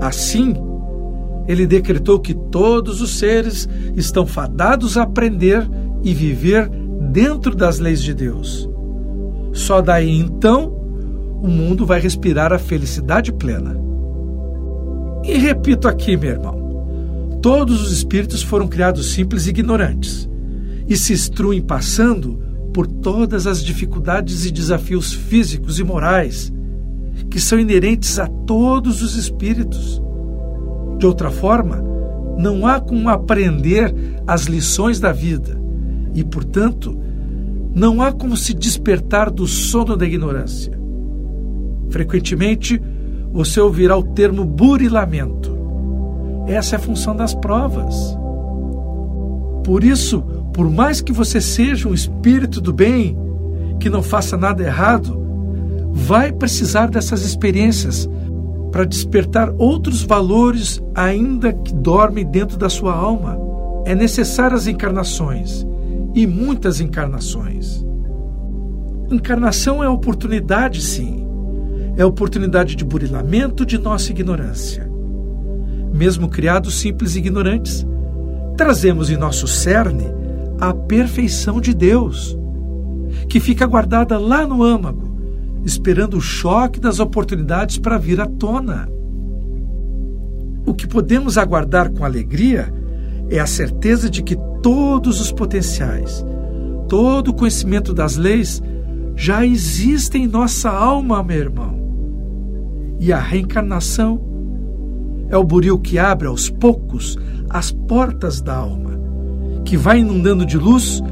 Assim, 0.01 0.55
ele 1.49 1.67
decretou 1.67 2.21
que 2.21 2.33
todos 2.33 3.01
os 3.01 3.19
seres 3.19 3.69
estão 3.97 4.25
fadados 4.25 4.97
a 4.97 5.03
aprender 5.03 5.69
e 6.05 6.15
viver 6.15 6.69
dentro 7.11 7.53
das 7.53 7.81
leis 7.81 8.01
de 8.01 8.15
Deus. 8.15 8.71
Só 9.53 9.81
daí 9.81 10.19
então 10.19 10.69
o 11.43 11.49
mundo 11.49 11.85
vai 11.85 12.01
respirar 12.01 12.53
a 12.53 12.59
felicidade 12.59 13.33
plena. 13.33 13.77
E 15.25 15.37
repito 15.37 15.89
aqui, 15.89 16.17
meu 16.17 16.31
irmão: 16.31 17.39
todos 17.43 17.83
os 17.83 17.93
espíritos 17.93 18.43
foram 18.43 18.67
criados 18.67 19.13
simples 19.13 19.47
e 19.47 19.51
ignorantes 19.51 20.29
e 20.89 20.97
se 20.97 21.13
instruem 21.13 21.61
passando 21.61 22.41
por 22.73 22.87
todas 22.87 23.47
as 23.47 23.63
dificuldades 23.63 24.47
e 24.47 24.51
desafios 24.51 25.13
físicos 25.13 25.79
e 25.79 25.85
morais 25.85 26.53
que 27.31 27.39
são 27.39 27.59
inerentes 27.59 28.19
a 28.19 28.27
todos 28.27 29.03
os 29.03 29.17
espíritos. 29.17 30.03
De 30.99 31.07
outra 31.07 31.31
forma, 31.31 31.83
não 32.39 32.67
há 32.67 32.81
como 32.81 33.09
aprender 33.09 33.95
as 34.27 34.45
lições 34.45 34.99
da 34.99 35.13
vida 35.13 35.61
e, 36.15 36.25
portanto, 36.25 36.99
não 37.75 38.03
há 38.03 38.13
como 38.13 38.37
se 38.37 38.53
despertar 38.53 39.31
do 39.31 39.47
sono 39.47 39.97
da 39.97 40.05
ignorância. 40.05 40.79
Frequentemente, 41.91 42.81
você 43.33 43.61
ouvirá 43.61 43.97
o 43.97 44.03
termo 44.03 44.45
burilamento. 44.45 45.57
Essa 46.47 46.77
é 46.77 46.79
a 46.79 46.83
função 46.83 47.17
das 47.17 47.35
provas. 47.35 48.17
Por 49.65 49.85
isso, 49.85 50.23
por 50.53 50.71
mais 50.71 51.01
que 51.01 51.13
você 51.13 51.41
seja 51.41 51.89
um 51.89 51.95
espírito 51.95 52.61
do 52.61 52.73
bem, 52.73 53.17
que 53.81 53.89
não 53.89 54.03
faça 54.03 54.37
nada 54.37 54.63
errado, 54.63 55.19
vai 55.93 56.33
precisar 56.33 56.87
dessas 56.87 57.25
experiências 57.25 58.09
para 58.71 58.85
despertar 58.85 59.53
outros 59.59 60.03
valores 60.03 60.83
ainda 60.95 61.53
que 61.53 61.75
dormem 61.75 62.25
dentro 62.25 62.59
da 62.59 62.69
sua 62.69 62.95
alma. 62.95 63.39
É 63.85 63.95
necessário 63.95 64.57
as 64.57 64.67
encarnações 64.67 65.67
e 66.15 66.27
muitas 66.27 66.81
encarnações. 66.81 67.85
Encarnação 69.11 69.83
é 69.83 69.89
oportunidade, 69.89 70.81
sim. 70.81 71.27
É 71.97 72.05
oportunidade 72.05 72.75
de 72.75 72.85
burilamento 72.85 73.67
de 73.67 73.79
nossa 73.79 74.11
ignorância. 74.11 74.91
Mesmo 75.93 76.29
criados 76.29 76.77
simples 76.77 77.15
e 77.15 77.19
ignorantes, 77.19 77.87
trazemos 78.57 79.11
em 79.11 79.17
nosso 79.17 79.47
cerne 79.47 80.07
a 80.59 80.73
perfeição 80.73 81.61
de 81.61 81.75
Deus, 81.75 82.39
que 83.29 83.41
fica 83.41 83.67
guardada 83.67 84.19
lá 84.19 84.47
no 84.47 84.63
âmago, 84.63 85.13
esperando 85.65 86.17
o 86.17 86.21
choque 86.21 86.81
das 86.81 86.99
oportunidades 86.99 87.79
para 87.79 87.99
vir 87.99 88.21
à 88.21 88.27
tona. 88.27 88.89
O 90.65 90.73
que 90.73 90.87
podemos 90.87 91.37
aguardar 91.37 91.91
com 91.91 92.05
alegria 92.05 92.73
é 93.29 93.39
a 93.39 93.47
certeza 93.47 94.09
de 94.09 94.23
que 94.23 94.37
todos 94.63 95.21
os 95.21 95.33
potenciais, 95.33 96.25
todo 96.89 97.29
o 97.29 97.35
conhecimento 97.35 97.93
das 97.93 98.17
leis 98.17 98.63
já 99.17 99.45
existe 99.45 100.17
em 100.17 100.27
nossa 100.27 100.71
alma, 100.71 101.23
meu 101.23 101.37
irmão. 101.37 101.83
E 102.99 103.13
a 103.13 103.19
reencarnação 103.19 104.21
é 105.29 105.37
o 105.37 105.45
buril 105.45 105.79
que 105.79 105.99
abre 105.99 106.29
aos 106.29 106.49
poucos 106.49 107.19
as 107.51 107.73
portas 107.73 108.41
da 108.41 108.57
alma 108.57 108.93
que 109.65 109.77
vai 109.77 110.01
inundando 110.01 110.45
de 110.45 110.59
luz 110.59 111.03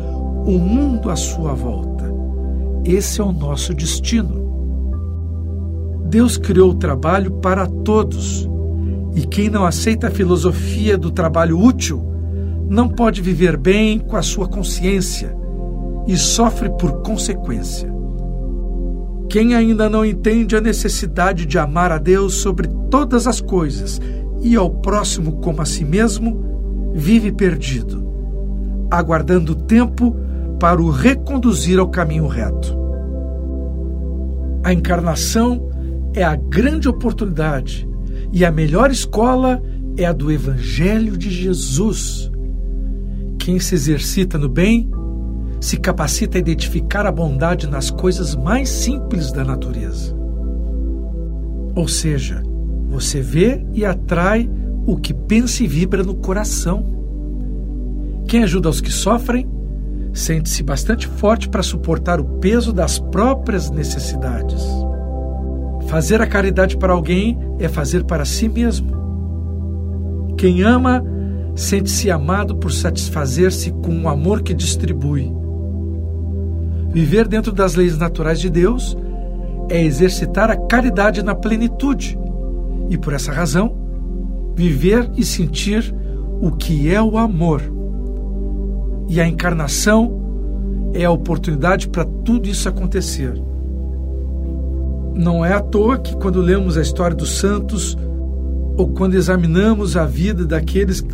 o 0.47 0.53
mundo 0.53 1.11
à 1.11 1.17
sua 1.17 1.55
volta. 1.55 2.05
Esse 2.85 3.21
é 3.21 3.25
o 3.25 3.33
nosso 3.33 3.75
destino. 3.75 4.41
Deus 6.07 6.37
criou 6.37 6.71
o 6.71 6.75
trabalho 6.75 7.31
para 7.35 7.67
todos, 7.67 8.49
e 9.15 9.27
quem 9.27 9.49
não 9.49 9.65
aceita 9.65 10.09
a 10.09 10.11
filosofia 10.11 10.99
do 10.99 11.11
trabalho 11.11 11.59
útil 11.59 12.10
não 12.71 12.89
pode 12.89 13.21
viver 13.21 13.59
bem 13.59 13.99
com 13.99 14.17
a 14.17 14.23
sua 14.23 14.49
consciência 14.49 15.37
e 16.07 16.17
sofre 16.17 16.71
por 16.71 17.03
consequência. 17.03 17.93
Quem 19.29 19.55
ainda 19.55 19.91
não 19.91 20.07
entende 20.07 20.57
a 20.57 20.61
necessidade 20.61 21.45
de 21.45 21.59
amar 21.59 21.93
a 21.93 21.99
Deus 21.99 22.37
sobre 22.37 22.67
todas 22.91 23.27
as 23.27 23.43
coisas 23.43 24.01
e 24.41 24.57
ao 24.57 24.71
próximo 24.71 25.41
como 25.41 25.61
a 25.61 25.67
si 25.67 25.85
mesmo, 25.85 26.93
vive 26.95 27.31
perdido 27.31 28.09
aguardando 28.91 29.55
tempo 29.55 30.17
para 30.59 30.83
o 30.83 30.91
reconduzir 30.91 31.79
ao 31.79 31.89
caminho 31.89 32.27
reto. 32.27 32.77
A 34.65 34.73
encarnação 34.73 35.71
é 36.13 36.23
a 36.23 36.35
grande 36.35 36.89
oportunidade 36.89 37.89
e 38.33 38.45
a 38.45 38.51
melhor 38.51 38.91
escola 38.91 39.63
é 39.97 40.05
a 40.05 40.13
do 40.13 40.31
Evangelho 40.31 41.17
de 41.17 41.31
Jesus. 41.31 42.30
Quem 43.41 43.59
se 43.59 43.75
exercita 43.75 44.37
no 44.37 44.51
bem 44.51 44.91
se 45.61 45.79
capacita 45.79 46.37
a 46.37 46.41
identificar 46.41 47.07
a 47.07 47.11
bondade 47.11 47.67
nas 47.67 47.91
coisas 47.91 48.37
mais 48.37 48.69
simples 48.69 49.33
da 49.33 49.43
natureza. 49.43 50.15
Ou 51.75 51.89
seja, 51.89 52.43
você 52.87 53.23
vê 53.23 53.67
e 53.73 53.85
atrai 53.85 54.49
o 54.87 54.97
que 54.97 55.15
pensa 55.15 55.65
e 55.65 55.67
vibra 55.67 56.03
no 56.03 56.17
coração. 56.17 56.85
Quem 58.29 58.43
ajuda 58.43 58.69
os 58.69 58.81
que 58.81 58.93
sofrem 58.93 59.49
sente-se 60.13 60.63
bastante 60.63 61.09
forte 61.09 61.49
para 61.49 61.63
suportar 61.63 62.21
o 62.21 62.25
peso 62.41 62.75
das 62.75 62.99
próprias 62.99 63.71
necessidades. 63.71 64.63
Fazer 65.89 66.21
a 66.21 66.27
caridade 66.27 66.77
para 66.77 66.93
alguém 66.93 67.39
é 67.59 67.69
fazer 67.69 68.05
para 68.05 68.27
si 68.27 68.49
mesmo. 68.51 68.91
Quem 70.37 70.63
ama 70.63 71.03
sente-se 71.55 72.11
amado 72.11 72.57
por 72.57 72.73
satisfazer-se 72.73 73.71
com 73.73 74.03
o 74.03 74.09
amor 74.09 74.43
que 74.43 74.55
distribui. 74.55 75.33
Viver 76.93 77.29
dentro 77.29 77.53
das 77.53 77.75
leis 77.75 77.97
naturais 77.97 78.41
de 78.41 78.51
Deus 78.51 78.97
é 79.69 79.83
exercitar 79.83 80.51
a 80.51 80.57
caridade 80.57 81.23
na 81.23 81.35
plenitude 81.35 82.19
e, 82.89 82.99
por 82.99 83.13
essa 83.13 83.33
razão, 83.33 83.77
viver 84.57 85.09
e 85.17 85.25
sentir 85.25 85.95
o 86.41 86.51
que 86.51 86.93
é 86.93 87.01
o 87.01 87.17
amor. 87.17 87.63
E 89.09 89.21
a 89.21 89.27
encarnação 89.27 90.21
é 90.93 91.05
a 91.05 91.11
oportunidade 91.11 91.89
para 91.89 92.05
tudo 92.05 92.49
isso 92.49 92.69
acontecer. 92.69 93.33
Não 95.15 95.45
é 95.45 95.53
à 95.53 95.61
toa 95.61 95.99
que, 95.99 96.17
quando 96.17 96.41
lemos 96.41 96.77
a 96.77 96.83
história 96.83 97.17
dos 97.17 97.39
santos 97.39 97.97
ou 98.77 98.89
quando 98.89 99.15
examinamos 99.15 99.97
a 99.97 100.07
vida 100.07 100.45
daqueles 100.47 101.05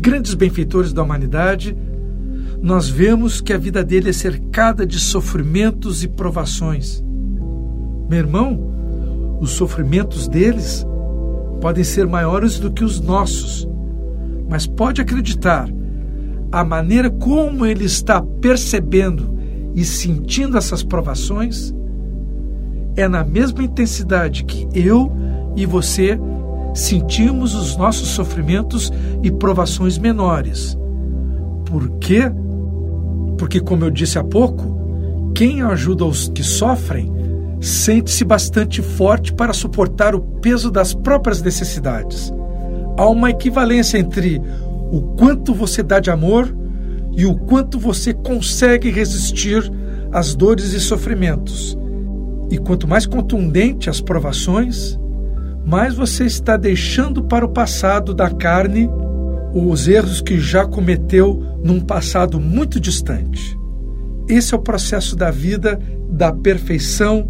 grandes 0.00 0.34
benfeitores 0.34 0.92
da 0.92 1.02
humanidade, 1.02 1.76
nós 2.62 2.88
vemos 2.88 3.40
que 3.40 3.52
a 3.52 3.58
vida 3.58 3.84
dele 3.84 4.10
é 4.10 4.12
cercada 4.12 4.86
de 4.86 4.98
sofrimentos 4.98 6.02
e 6.02 6.08
provações. 6.08 7.04
Meu 8.08 8.18
irmão, 8.18 9.38
os 9.40 9.50
sofrimentos 9.50 10.28
deles 10.28 10.86
podem 11.60 11.84
ser 11.84 12.06
maiores 12.06 12.58
do 12.58 12.70
que 12.70 12.84
os 12.84 13.00
nossos, 13.00 13.68
mas 14.48 14.66
pode 14.66 15.00
acreditar, 15.00 15.68
a 16.52 16.64
maneira 16.64 17.10
como 17.10 17.66
ele 17.66 17.84
está 17.84 18.22
percebendo 18.22 19.34
e 19.74 19.84
sentindo 19.84 20.56
essas 20.56 20.82
provações 20.82 21.74
é 22.96 23.08
na 23.08 23.24
mesma 23.24 23.64
intensidade 23.64 24.44
que 24.44 24.68
eu 24.72 25.10
e 25.56 25.66
você 25.66 26.18
sentimos 26.74 27.54
os 27.54 27.76
nossos 27.76 28.08
sofrimentos 28.08 28.92
e 29.22 29.30
provações 29.30 29.96
menores. 29.96 30.76
Por 31.64 31.88
quê? 31.98 32.22
Porque, 33.38 33.60
como 33.60 33.84
eu 33.84 33.90
disse 33.90 34.18
há 34.18 34.24
pouco, 34.24 35.32
quem 35.34 35.62
ajuda 35.62 36.04
os 36.04 36.28
que 36.28 36.42
sofrem 36.42 37.12
sente-se 37.60 38.24
bastante 38.24 38.82
forte 38.82 39.32
para 39.32 39.52
suportar 39.52 40.14
o 40.14 40.20
peso 40.20 40.70
das 40.70 40.92
próprias 40.92 41.40
necessidades. 41.40 42.32
Há 42.96 43.08
uma 43.08 43.30
equivalência 43.30 43.98
entre 43.98 44.40
o 44.92 45.00
quanto 45.16 45.54
você 45.54 45.82
dá 45.82 45.98
de 45.98 46.10
amor 46.10 46.54
e 47.16 47.24
o 47.24 47.34
quanto 47.34 47.78
você 47.78 48.12
consegue 48.12 48.90
resistir 48.90 49.72
às 50.12 50.34
dores 50.34 50.72
e 50.72 50.80
sofrimentos. 50.80 51.76
E 52.50 52.58
quanto 52.58 52.86
mais 52.86 53.06
contundente 53.06 53.88
as 53.88 54.00
provações, 54.00 54.98
mais 55.64 55.94
você 55.94 56.24
está 56.24 56.56
deixando 56.56 57.24
para 57.24 57.44
o 57.44 57.48
passado 57.48 58.12
da 58.12 58.30
carne 58.30 58.88
os 59.54 59.88
erros 59.88 60.20
que 60.20 60.38
já 60.38 60.66
cometeu 60.66 61.42
num 61.62 61.80
passado 61.80 62.40
muito 62.40 62.78
distante. 62.78 63.56
Esse 64.28 64.54
é 64.54 64.56
o 64.56 64.60
processo 64.60 65.16
da 65.16 65.30
vida, 65.30 65.78
da 66.10 66.32
perfeição, 66.32 67.28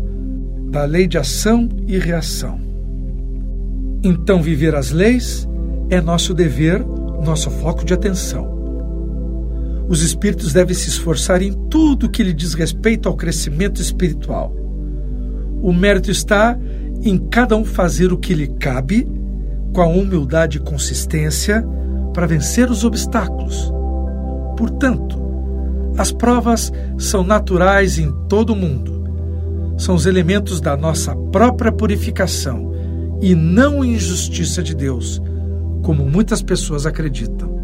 da 0.71 0.85
lei 0.85 1.07
de 1.07 1.19
ação 1.19 1.69
e 1.87 1.99
reação. 1.99 2.61
Então, 4.03 4.43
viver 4.43 4.75
as 4.75 4.91
leis 4.91 5.49
é 5.91 6.01
nosso 6.01 6.35
dever, 6.35 6.85
nosso 7.25 7.51
foco 7.51 7.85
de 7.85 7.95
atenção. 7.95 8.53
Os 9.89 10.03
espíritos 10.03 10.53
devem 10.53 10.75
se 10.75 10.89
esforçar 10.89 11.43
em 11.43 11.53
tudo 11.69 12.09
que 12.09 12.23
lhe 12.23 12.33
diz 12.33 12.55
respeito 12.55 13.09
ao 13.09 13.17
crescimento 13.17 13.81
espiritual. 13.81 14.55
O 15.63 15.73
mérito 15.73 16.11
está 16.11 16.59
em 17.03 17.19
cada 17.19 17.57
um 17.57 17.65
fazer 17.65 18.13
o 18.13 18.19
que 18.19 18.35
lhe 18.35 18.47
cabe, 18.47 19.07
com 19.73 19.81
a 19.81 19.87
humildade 19.87 20.59
e 20.59 20.61
consistência, 20.61 21.65
para 22.13 22.27
vencer 22.27 22.71
os 22.71 22.85
obstáculos. 22.85 23.73
Portanto, 24.57 25.21
as 25.97 26.13
provas 26.13 26.73
são 26.99 27.23
naturais 27.23 27.99
em 27.99 28.13
todo 28.29 28.53
o 28.53 28.57
mundo. 28.57 29.05
São 29.77 29.95
os 29.95 30.07
elementos 30.07 30.61
da 30.61 30.77
nossa 30.77 31.15
própria 31.15 31.73
purificação 31.73 32.73
e 33.21 33.35
não 33.35 33.85
injustiça 33.85 34.63
de 34.63 34.75
Deus, 34.75 35.21
como 35.83 36.05
muitas 36.05 36.43
pessoas 36.43 36.87
acreditam. 36.87 37.55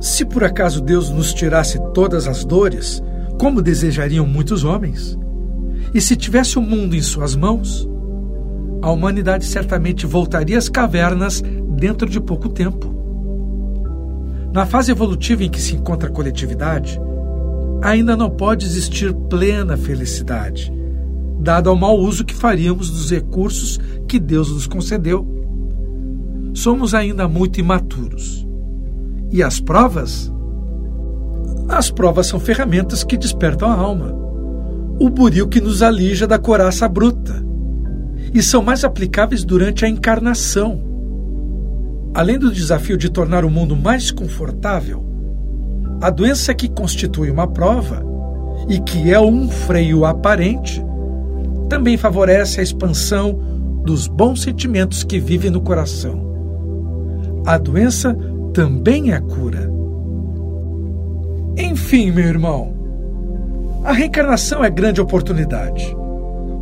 Se 0.00 0.24
por 0.24 0.42
acaso 0.42 0.80
Deus 0.80 1.10
nos 1.10 1.32
tirasse 1.32 1.78
todas 1.92 2.26
as 2.26 2.44
dores, 2.44 3.02
como 3.38 3.62
desejariam 3.62 4.26
muitos 4.26 4.64
homens? 4.64 5.18
E 5.94 6.00
se 6.00 6.16
tivesse 6.16 6.58
o 6.58 6.62
mundo 6.62 6.96
em 6.96 7.02
suas 7.02 7.36
mãos, 7.36 7.88
a 8.82 8.90
humanidade 8.90 9.46
certamente 9.46 10.04
voltaria 10.06 10.58
às 10.58 10.68
cavernas 10.68 11.40
dentro 11.76 12.10
de 12.10 12.20
pouco 12.20 12.48
tempo. 12.48 12.92
Na 14.52 14.66
fase 14.66 14.90
evolutiva 14.90 15.44
em 15.44 15.48
que 15.48 15.60
se 15.60 15.76
encontra 15.76 16.08
a 16.08 16.12
coletividade, 16.12 17.00
ainda 17.80 18.16
não 18.16 18.28
pode 18.28 18.66
existir 18.66 19.14
plena 19.30 19.76
felicidade, 19.76 20.72
dado 21.38 21.70
ao 21.70 21.76
mau 21.76 21.96
uso 21.96 22.24
que 22.24 22.34
faríamos 22.34 22.90
dos 22.90 23.10
recursos 23.10 23.78
que 24.08 24.18
Deus 24.18 24.50
nos 24.50 24.66
concedeu. 24.66 25.26
Somos 26.52 26.92
ainda 26.92 27.28
muito 27.28 27.60
imaturos. 27.60 28.46
E 29.30 29.42
as 29.42 29.60
provas? 29.60 30.30
As 31.68 31.90
provas 31.90 32.26
são 32.26 32.38
ferramentas 32.38 33.04
que 33.04 33.16
despertam 33.16 33.70
a 33.70 33.74
alma. 33.74 34.12
O 35.00 35.08
buril 35.08 35.48
que 35.48 35.60
nos 35.60 35.82
alija 35.82 36.26
da 36.26 36.38
coraça 36.38 36.86
bruta 36.86 37.51
e 38.32 38.42
são 38.42 38.62
mais 38.62 38.84
aplicáveis 38.84 39.44
durante 39.44 39.84
a 39.84 39.88
encarnação. 39.88 40.80
Além 42.14 42.38
do 42.38 42.52
desafio 42.52 42.96
de 42.96 43.10
tornar 43.10 43.44
o 43.44 43.50
mundo 43.50 43.76
mais 43.76 44.10
confortável, 44.10 45.04
a 46.00 46.10
doença 46.10 46.54
que 46.54 46.68
constitui 46.68 47.30
uma 47.30 47.46
prova 47.46 48.04
e 48.68 48.78
que 48.80 49.12
é 49.12 49.20
um 49.20 49.48
freio 49.48 50.04
aparente 50.04 50.84
também 51.68 51.96
favorece 51.96 52.60
a 52.60 52.62
expansão 52.62 53.38
dos 53.84 54.06
bons 54.06 54.42
sentimentos 54.42 55.04
que 55.04 55.18
vivem 55.18 55.50
no 55.50 55.60
coração. 55.60 56.30
A 57.46 57.58
doença 57.58 58.16
também 58.52 59.12
é 59.12 59.20
cura. 59.20 59.70
Enfim, 61.56 62.10
meu 62.10 62.26
irmão, 62.26 62.74
a 63.84 63.92
reencarnação 63.92 64.62
é 64.62 64.70
grande 64.70 65.00
oportunidade 65.00 65.96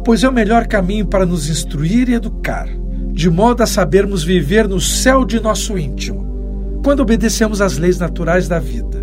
pois 0.05 0.25
é 0.25 0.29
o 0.29 0.33
melhor 0.33 0.67
caminho 0.67 1.07
para 1.07 1.27
nos 1.27 1.49
instruir 1.49 2.09
e 2.09 2.15
educar, 2.15 2.69
de 3.13 3.29
modo 3.29 3.63
a 3.63 3.67
sabermos 3.67 4.23
viver 4.23 4.69
no 4.69 4.81
céu 4.81 5.25
de 5.25 5.41
nosso 5.41 5.79
íntimo, 5.79 6.81
quando 6.83 7.01
obedecemos 7.01 7.61
às 7.61 7.77
leis 7.77 7.99
naturais 7.99 8.49
da 8.49 8.59
vida. 8.59 8.99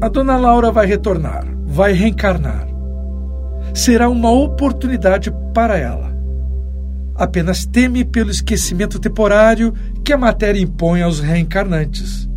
A 0.00 0.08
dona 0.08 0.36
Laura 0.36 0.70
vai 0.70 0.86
retornar, 0.86 1.44
vai 1.64 1.92
reencarnar. 1.92 2.68
Será 3.74 4.08
uma 4.08 4.30
oportunidade 4.30 5.32
para 5.52 5.76
ela. 5.76 6.16
Apenas 7.14 7.66
teme 7.66 8.04
pelo 8.04 8.30
esquecimento 8.30 8.98
temporário 8.98 9.74
que 10.04 10.12
a 10.12 10.18
matéria 10.18 10.60
impõe 10.60 11.02
aos 11.02 11.18
reencarnantes. 11.18 12.28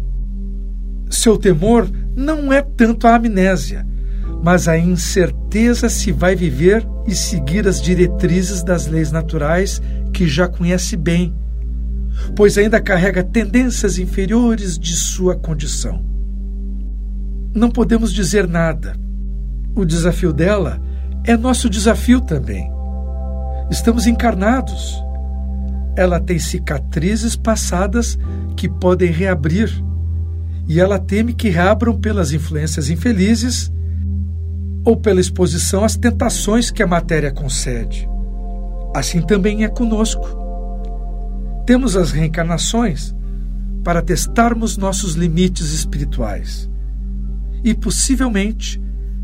Seu 1.10 1.38
temor 1.38 1.88
não 2.16 2.52
é 2.52 2.62
tanto 2.62 3.06
a 3.06 3.16
amnésia, 3.16 3.86
mas 4.42 4.68
a 4.68 4.78
incerteza 4.78 5.88
se 5.88 6.12
vai 6.12 6.36
viver 6.36 6.88
e 7.06 7.14
seguir 7.14 7.68
as 7.68 7.82
diretrizes 7.82 8.64
das 8.64 8.88
leis 8.88 9.12
naturais 9.12 9.82
que 10.12 10.28
já 10.28 10.48
conhece 10.48 10.98
bem, 10.98 11.34
pois 12.36 12.58
ainda 12.58 12.82
carrega 12.82 13.24
tendências 13.24 14.00
inferiores 14.00 14.80
de 14.80 14.96
sua 14.96 15.36
condição. 15.36 16.04
Não 17.54 17.70
podemos 17.70 18.12
dizer 18.14 18.48
nada. 18.48 18.96
O 19.76 19.86
desafio 19.86 20.34
dela 20.34 20.82
é 21.24 21.38
nosso 21.38 21.70
desafio 21.70 22.20
também. 22.22 22.72
Estamos 23.70 24.08
encarnados. 24.08 25.02
Ela 25.96 26.20
tem 26.20 26.40
cicatrizes 26.40 27.36
passadas 27.36 28.18
que 28.56 28.68
podem 28.68 29.12
reabrir, 29.12 29.70
e 30.68 30.80
ela 30.80 30.98
teme 30.98 31.34
que 31.34 31.50
reabram 31.50 32.00
pelas 32.00 32.32
influências 32.32 32.90
infelizes 32.90 33.72
ou 34.84 34.98
pela 34.98 35.20
exposição 35.20 35.84
às 35.84 35.96
tentações 35.96 36.72
que 36.72 36.82
a 36.82 36.88
matéria 36.88 37.32
concede. 37.32 38.10
Assim 38.96 39.22
também 39.22 39.64
é 39.64 39.70
conosco. 39.70 40.28
Temos 41.66 41.96
as 41.96 42.12
reencarnações 42.12 43.16
para 43.84 44.02
testarmos 44.02 44.78
nossos 44.78 45.14
limites 45.14 45.72
espirituais. 45.72 46.70
E 47.64 47.74
possivelmente 47.74 48.82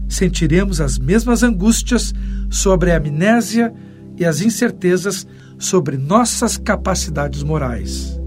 sentiremos 0.08 0.80
as 0.80 0.98
mesmas 0.98 1.44
angústias 1.44 2.14
sobre 2.50 2.92
a 2.92 2.98
amnésia 2.98 3.74
e 4.16 4.26
as 4.26 4.42
incertezas 4.42 5.28
sobre 5.58 5.98
nossas 5.98 6.58
capacidades 6.58 7.44
morais. 7.44 8.18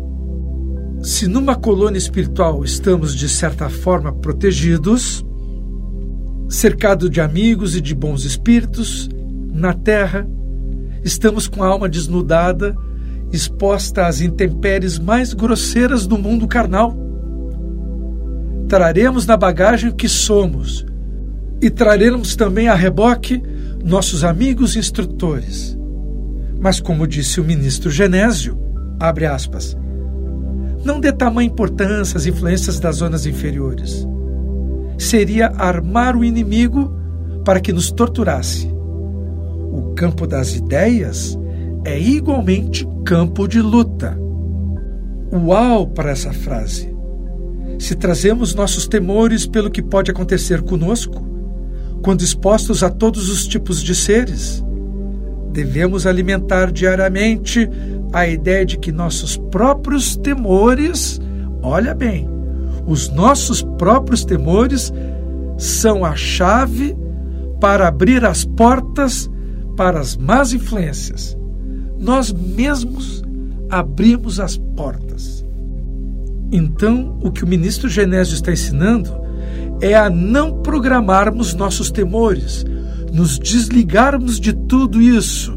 Se 1.02 1.26
numa 1.26 1.56
colônia 1.56 1.98
espiritual 1.98 2.62
estamos 2.62 3.14
de 3.14 3.28
certa 3.28 3.70
forma 3.70 4.12
protegidos, 4.12 5.24
cercado 6.50 7.08
de 7.08 7.20
amigos 7.20 7.76
e 7.76 7.80
de 7.80 7.94
bons 7.94 8.24
espíritos, 8.24 9.08
na 9.52 9.72
terra, 9.72 10.28
estamos 11.04 11.46
com 11.46 11.62
a 11.62 11.68
alma 11.68 11.88
desnudada, 11.88 12.76
exposta 13.32 14.06
às 14.06 14.20
intempéries 14.20 14.98
mais 14.98 15.32
grosseiras 15.32 16.08
do 16.08 16.18
mundo 16.18 16.48
carnal. 16.48 16.96
Traremos 18.68 19.26
na 19.26 19.36
bagagem 19.36 19.90
o 19.90 19.94
que 19.94 20.08
somos 20.08 20.84
e 21.62 21.70
traremos 21.70 22.34
também 22.34 22.66
a 22.66 22.74
reboque 22.74 23.40
nossos 23.84 24.24
amigos 24.24 24.76
instrutores. 24.76 25.78
Mas, 26.60 26.80
como 26.80 27.06
disse 27.06 27.40
o 27.40 27.44
ministro 27.44 27.90
Genésio, 27.90 28.58
abre 28.98 29.24
aspas, 29.24 29.76
não 30.84 30.98
dê 30.98 31.12
tamanha 31.12 31.48
importância 31.48 32.18
às 32.18 32.26
influências 32.26 32.80
das 32.80 32.96
zonas 32.96 33.24
inferiores. 33.24 34.06
Seria 35.00 35.50
armar 35.56 36.14
o 36.14 36.22
inimigo 36.22 36.94
para 37.42 37.58
que 37.58 37.72
nos 37.72 37.90
torturasse. 37.90 38.70
O 39.72 39.94
campo 39.96 40.26
das 40.26 40.54
ideias 40.54 41.38
é 41.86 41.98
igualmente 41.98 42.86
campo 43.04 43.48
de 43.48 43.62
luta. 43.62 44.14
Uau 45.32 45.86
para 45.86 46.10
essa 46.10 46.34
frase! 46.34 46.94
Se 47.78 47.94
trazemos 47.94 48.54
nossos 48.54 48.86
temores 48.86 49.46
pelo 49.46 49.70
que 49.70 49.82
pode 49.82 50.10
acontecer 50.10 50.60
conosco, 50.60 51.26
quando 52.02 52.20
expostos 52.20 52.82
a 52.82 52.90
todos 52.90 53.30
os 53.30 53.46
tipos 53.46 53.82
de 53.82 53.94
seres, 53.94 54.62
devemos 55.50 56.06
alimentar 56.06 56.70
diariamente 56.70 57.70
a 58.12 58.26
ideia 58.28 58.66
de 58.66 58.76
que 58.76 58.92
nossos 58.92 59.38
próprios 59.50 60.14
temores, 60.14 61.18
olha 61.62 61.94
bem, 61.94 62.28
os 62.86 63.08
nossos 63.08 63.62
próprios 63.62 64.24
temores 64.24 64.92
são 65.58 66.04
a 66.04 66.14
chave 66.16 66.96
para 67.60 67.88
abrir 67.88 68.24
as 68.24 68.44
portas 68.44 69.30
para 69.76 70.00
as 70.00 70.16
más 70.16 70.52
influências. 70.52 71.36
Nós 71.98 72.32
mesmos 72.32 73.22
abrimos 73.70 74.40
as 74.40 74.56
portas. 74.56 75.44
Então, 76.52 77.18
o 77.22 77.30
que 77.30 77.44
o 77.44 77.46
ministro 77.46 77.88
Genésio 77.88 78.34
está 78.34 78.52
ensinando 78.52 79.10
é 79.80 79.94
a 79.94 80.10
não 80.10 80.60
programarmos 80.62 81.54
nossos 81.54 81.90
temores, 81.90 82.64
nos 83.12 83.38
desligarmos 83.38 84.40
de 84.40 84.52
tudo 84.52 85.00
isso 85.00 85.56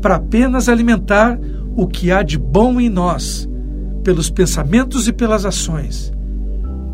para 0.00 0.16
apenas 0.16 0.68
alimentar 0.68 1.38
o 1.76 1.86
que 1.86 2.10
há 2.10 2.22
de 2.22 2.38
bom 2.38 2.80
em 2.80 2.88
nós, 2.88 3.48
pelos 4.02 4.30
pensamentos 4.30 5.08
e 5.08 5.12
pelas 5.12 5.44
ações. 5.44 6.12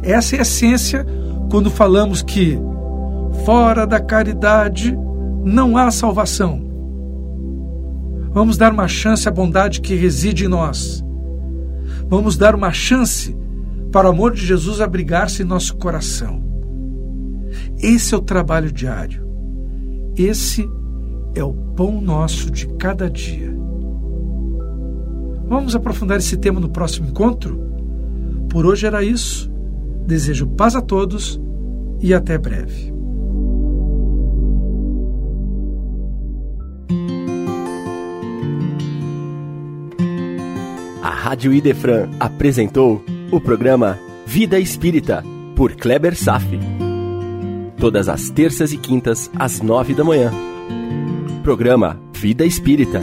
Essa 0.05 0.37
é 0.37 0.39
a 0.41 0.43
essência 0.43 1.07
quando 1.51 1.71
falamos 1.71 2.23
que 2.23 2.59
fora 3.45 3.87
da 3.87 3.99
caridade 3.99 4.97
não 5.43 5.77
há 5.77 5.91
salvação. 5.91 6.63
Vamos 8.31 8.57
dar 8.57 8.73
uma 8.73 8.87
chance 8.87 9.29
à 9.29 9.33
bondade 9.33 9.81
que 9.81 9.95
reside 9.95 10.45
em 10.45 10.49
nós. 10.49 11.05
Vamos 12.09 12.37
dar 12.37 12.55
uma 12.55 12.73
chance 12.73 13.35
para 13.91 14.09
o 14.09 14.11
amor 14.11 14.35
de 14.35 14.45
Jesus 14.45 14.81
abrigar-se 14.81 15.43
em 15.43 15.47
nosso 15.47 15.77
coração. 15.77 16.43
Esse 17.79 18.15
é 18.15 18.19
o 18.19 18.21
trabalho 18.21 18.73
diário. 18.73 19.25
Esse 20.17 20.69
é 21.35 21.43
o 21.43 21.53
pão 21.53 22.01
nosso 22.01 22.51
de 22.51 22.67
cada 22.77 23.09
dia. 23.09 23.55
Vamos 25.47 25.75
aprofundar 25.77 26.19
esse 26.19 26.37
tema 26.37 26.59
no 26.59 26.69
próximo 26.69 27.09
encontro? 27.09 27.61
Por 28.49 28.67
hoje 28.67 28.87
era 28.87 29.03
isso. 29.03 29.54
Desejo 30.07 30.47
paz 30.49 30.77
a 30.77 30.81
todos 30.81 31.41
e 32.01 32.13
até 32.13 32.37
breve. 32.39 32.95
Rádio 41.35 41.55
Idefran 41.55 42.11
apresentou 42.21 43.03
o 43.33 43.41
programa 43.41 43.99
Vida 44.27 44.61
Espírita, 44.61 45.25
por 45.57 45.75
Kleber 45.75 46.15
Safi. 46.15 46.61
Todas 47.79 48.11
as 48.11 48.29
terças 48.29 48.75
e 48.75 48.77
quintas, 48.77 49.31
às 49.35 49.63
nove 49.63 49.95
da 49.95 50.05
manhã. 50.05 50.31
Programa 51.43 51.99
Vida 52.13 52.45
Espírita 52.45 53.01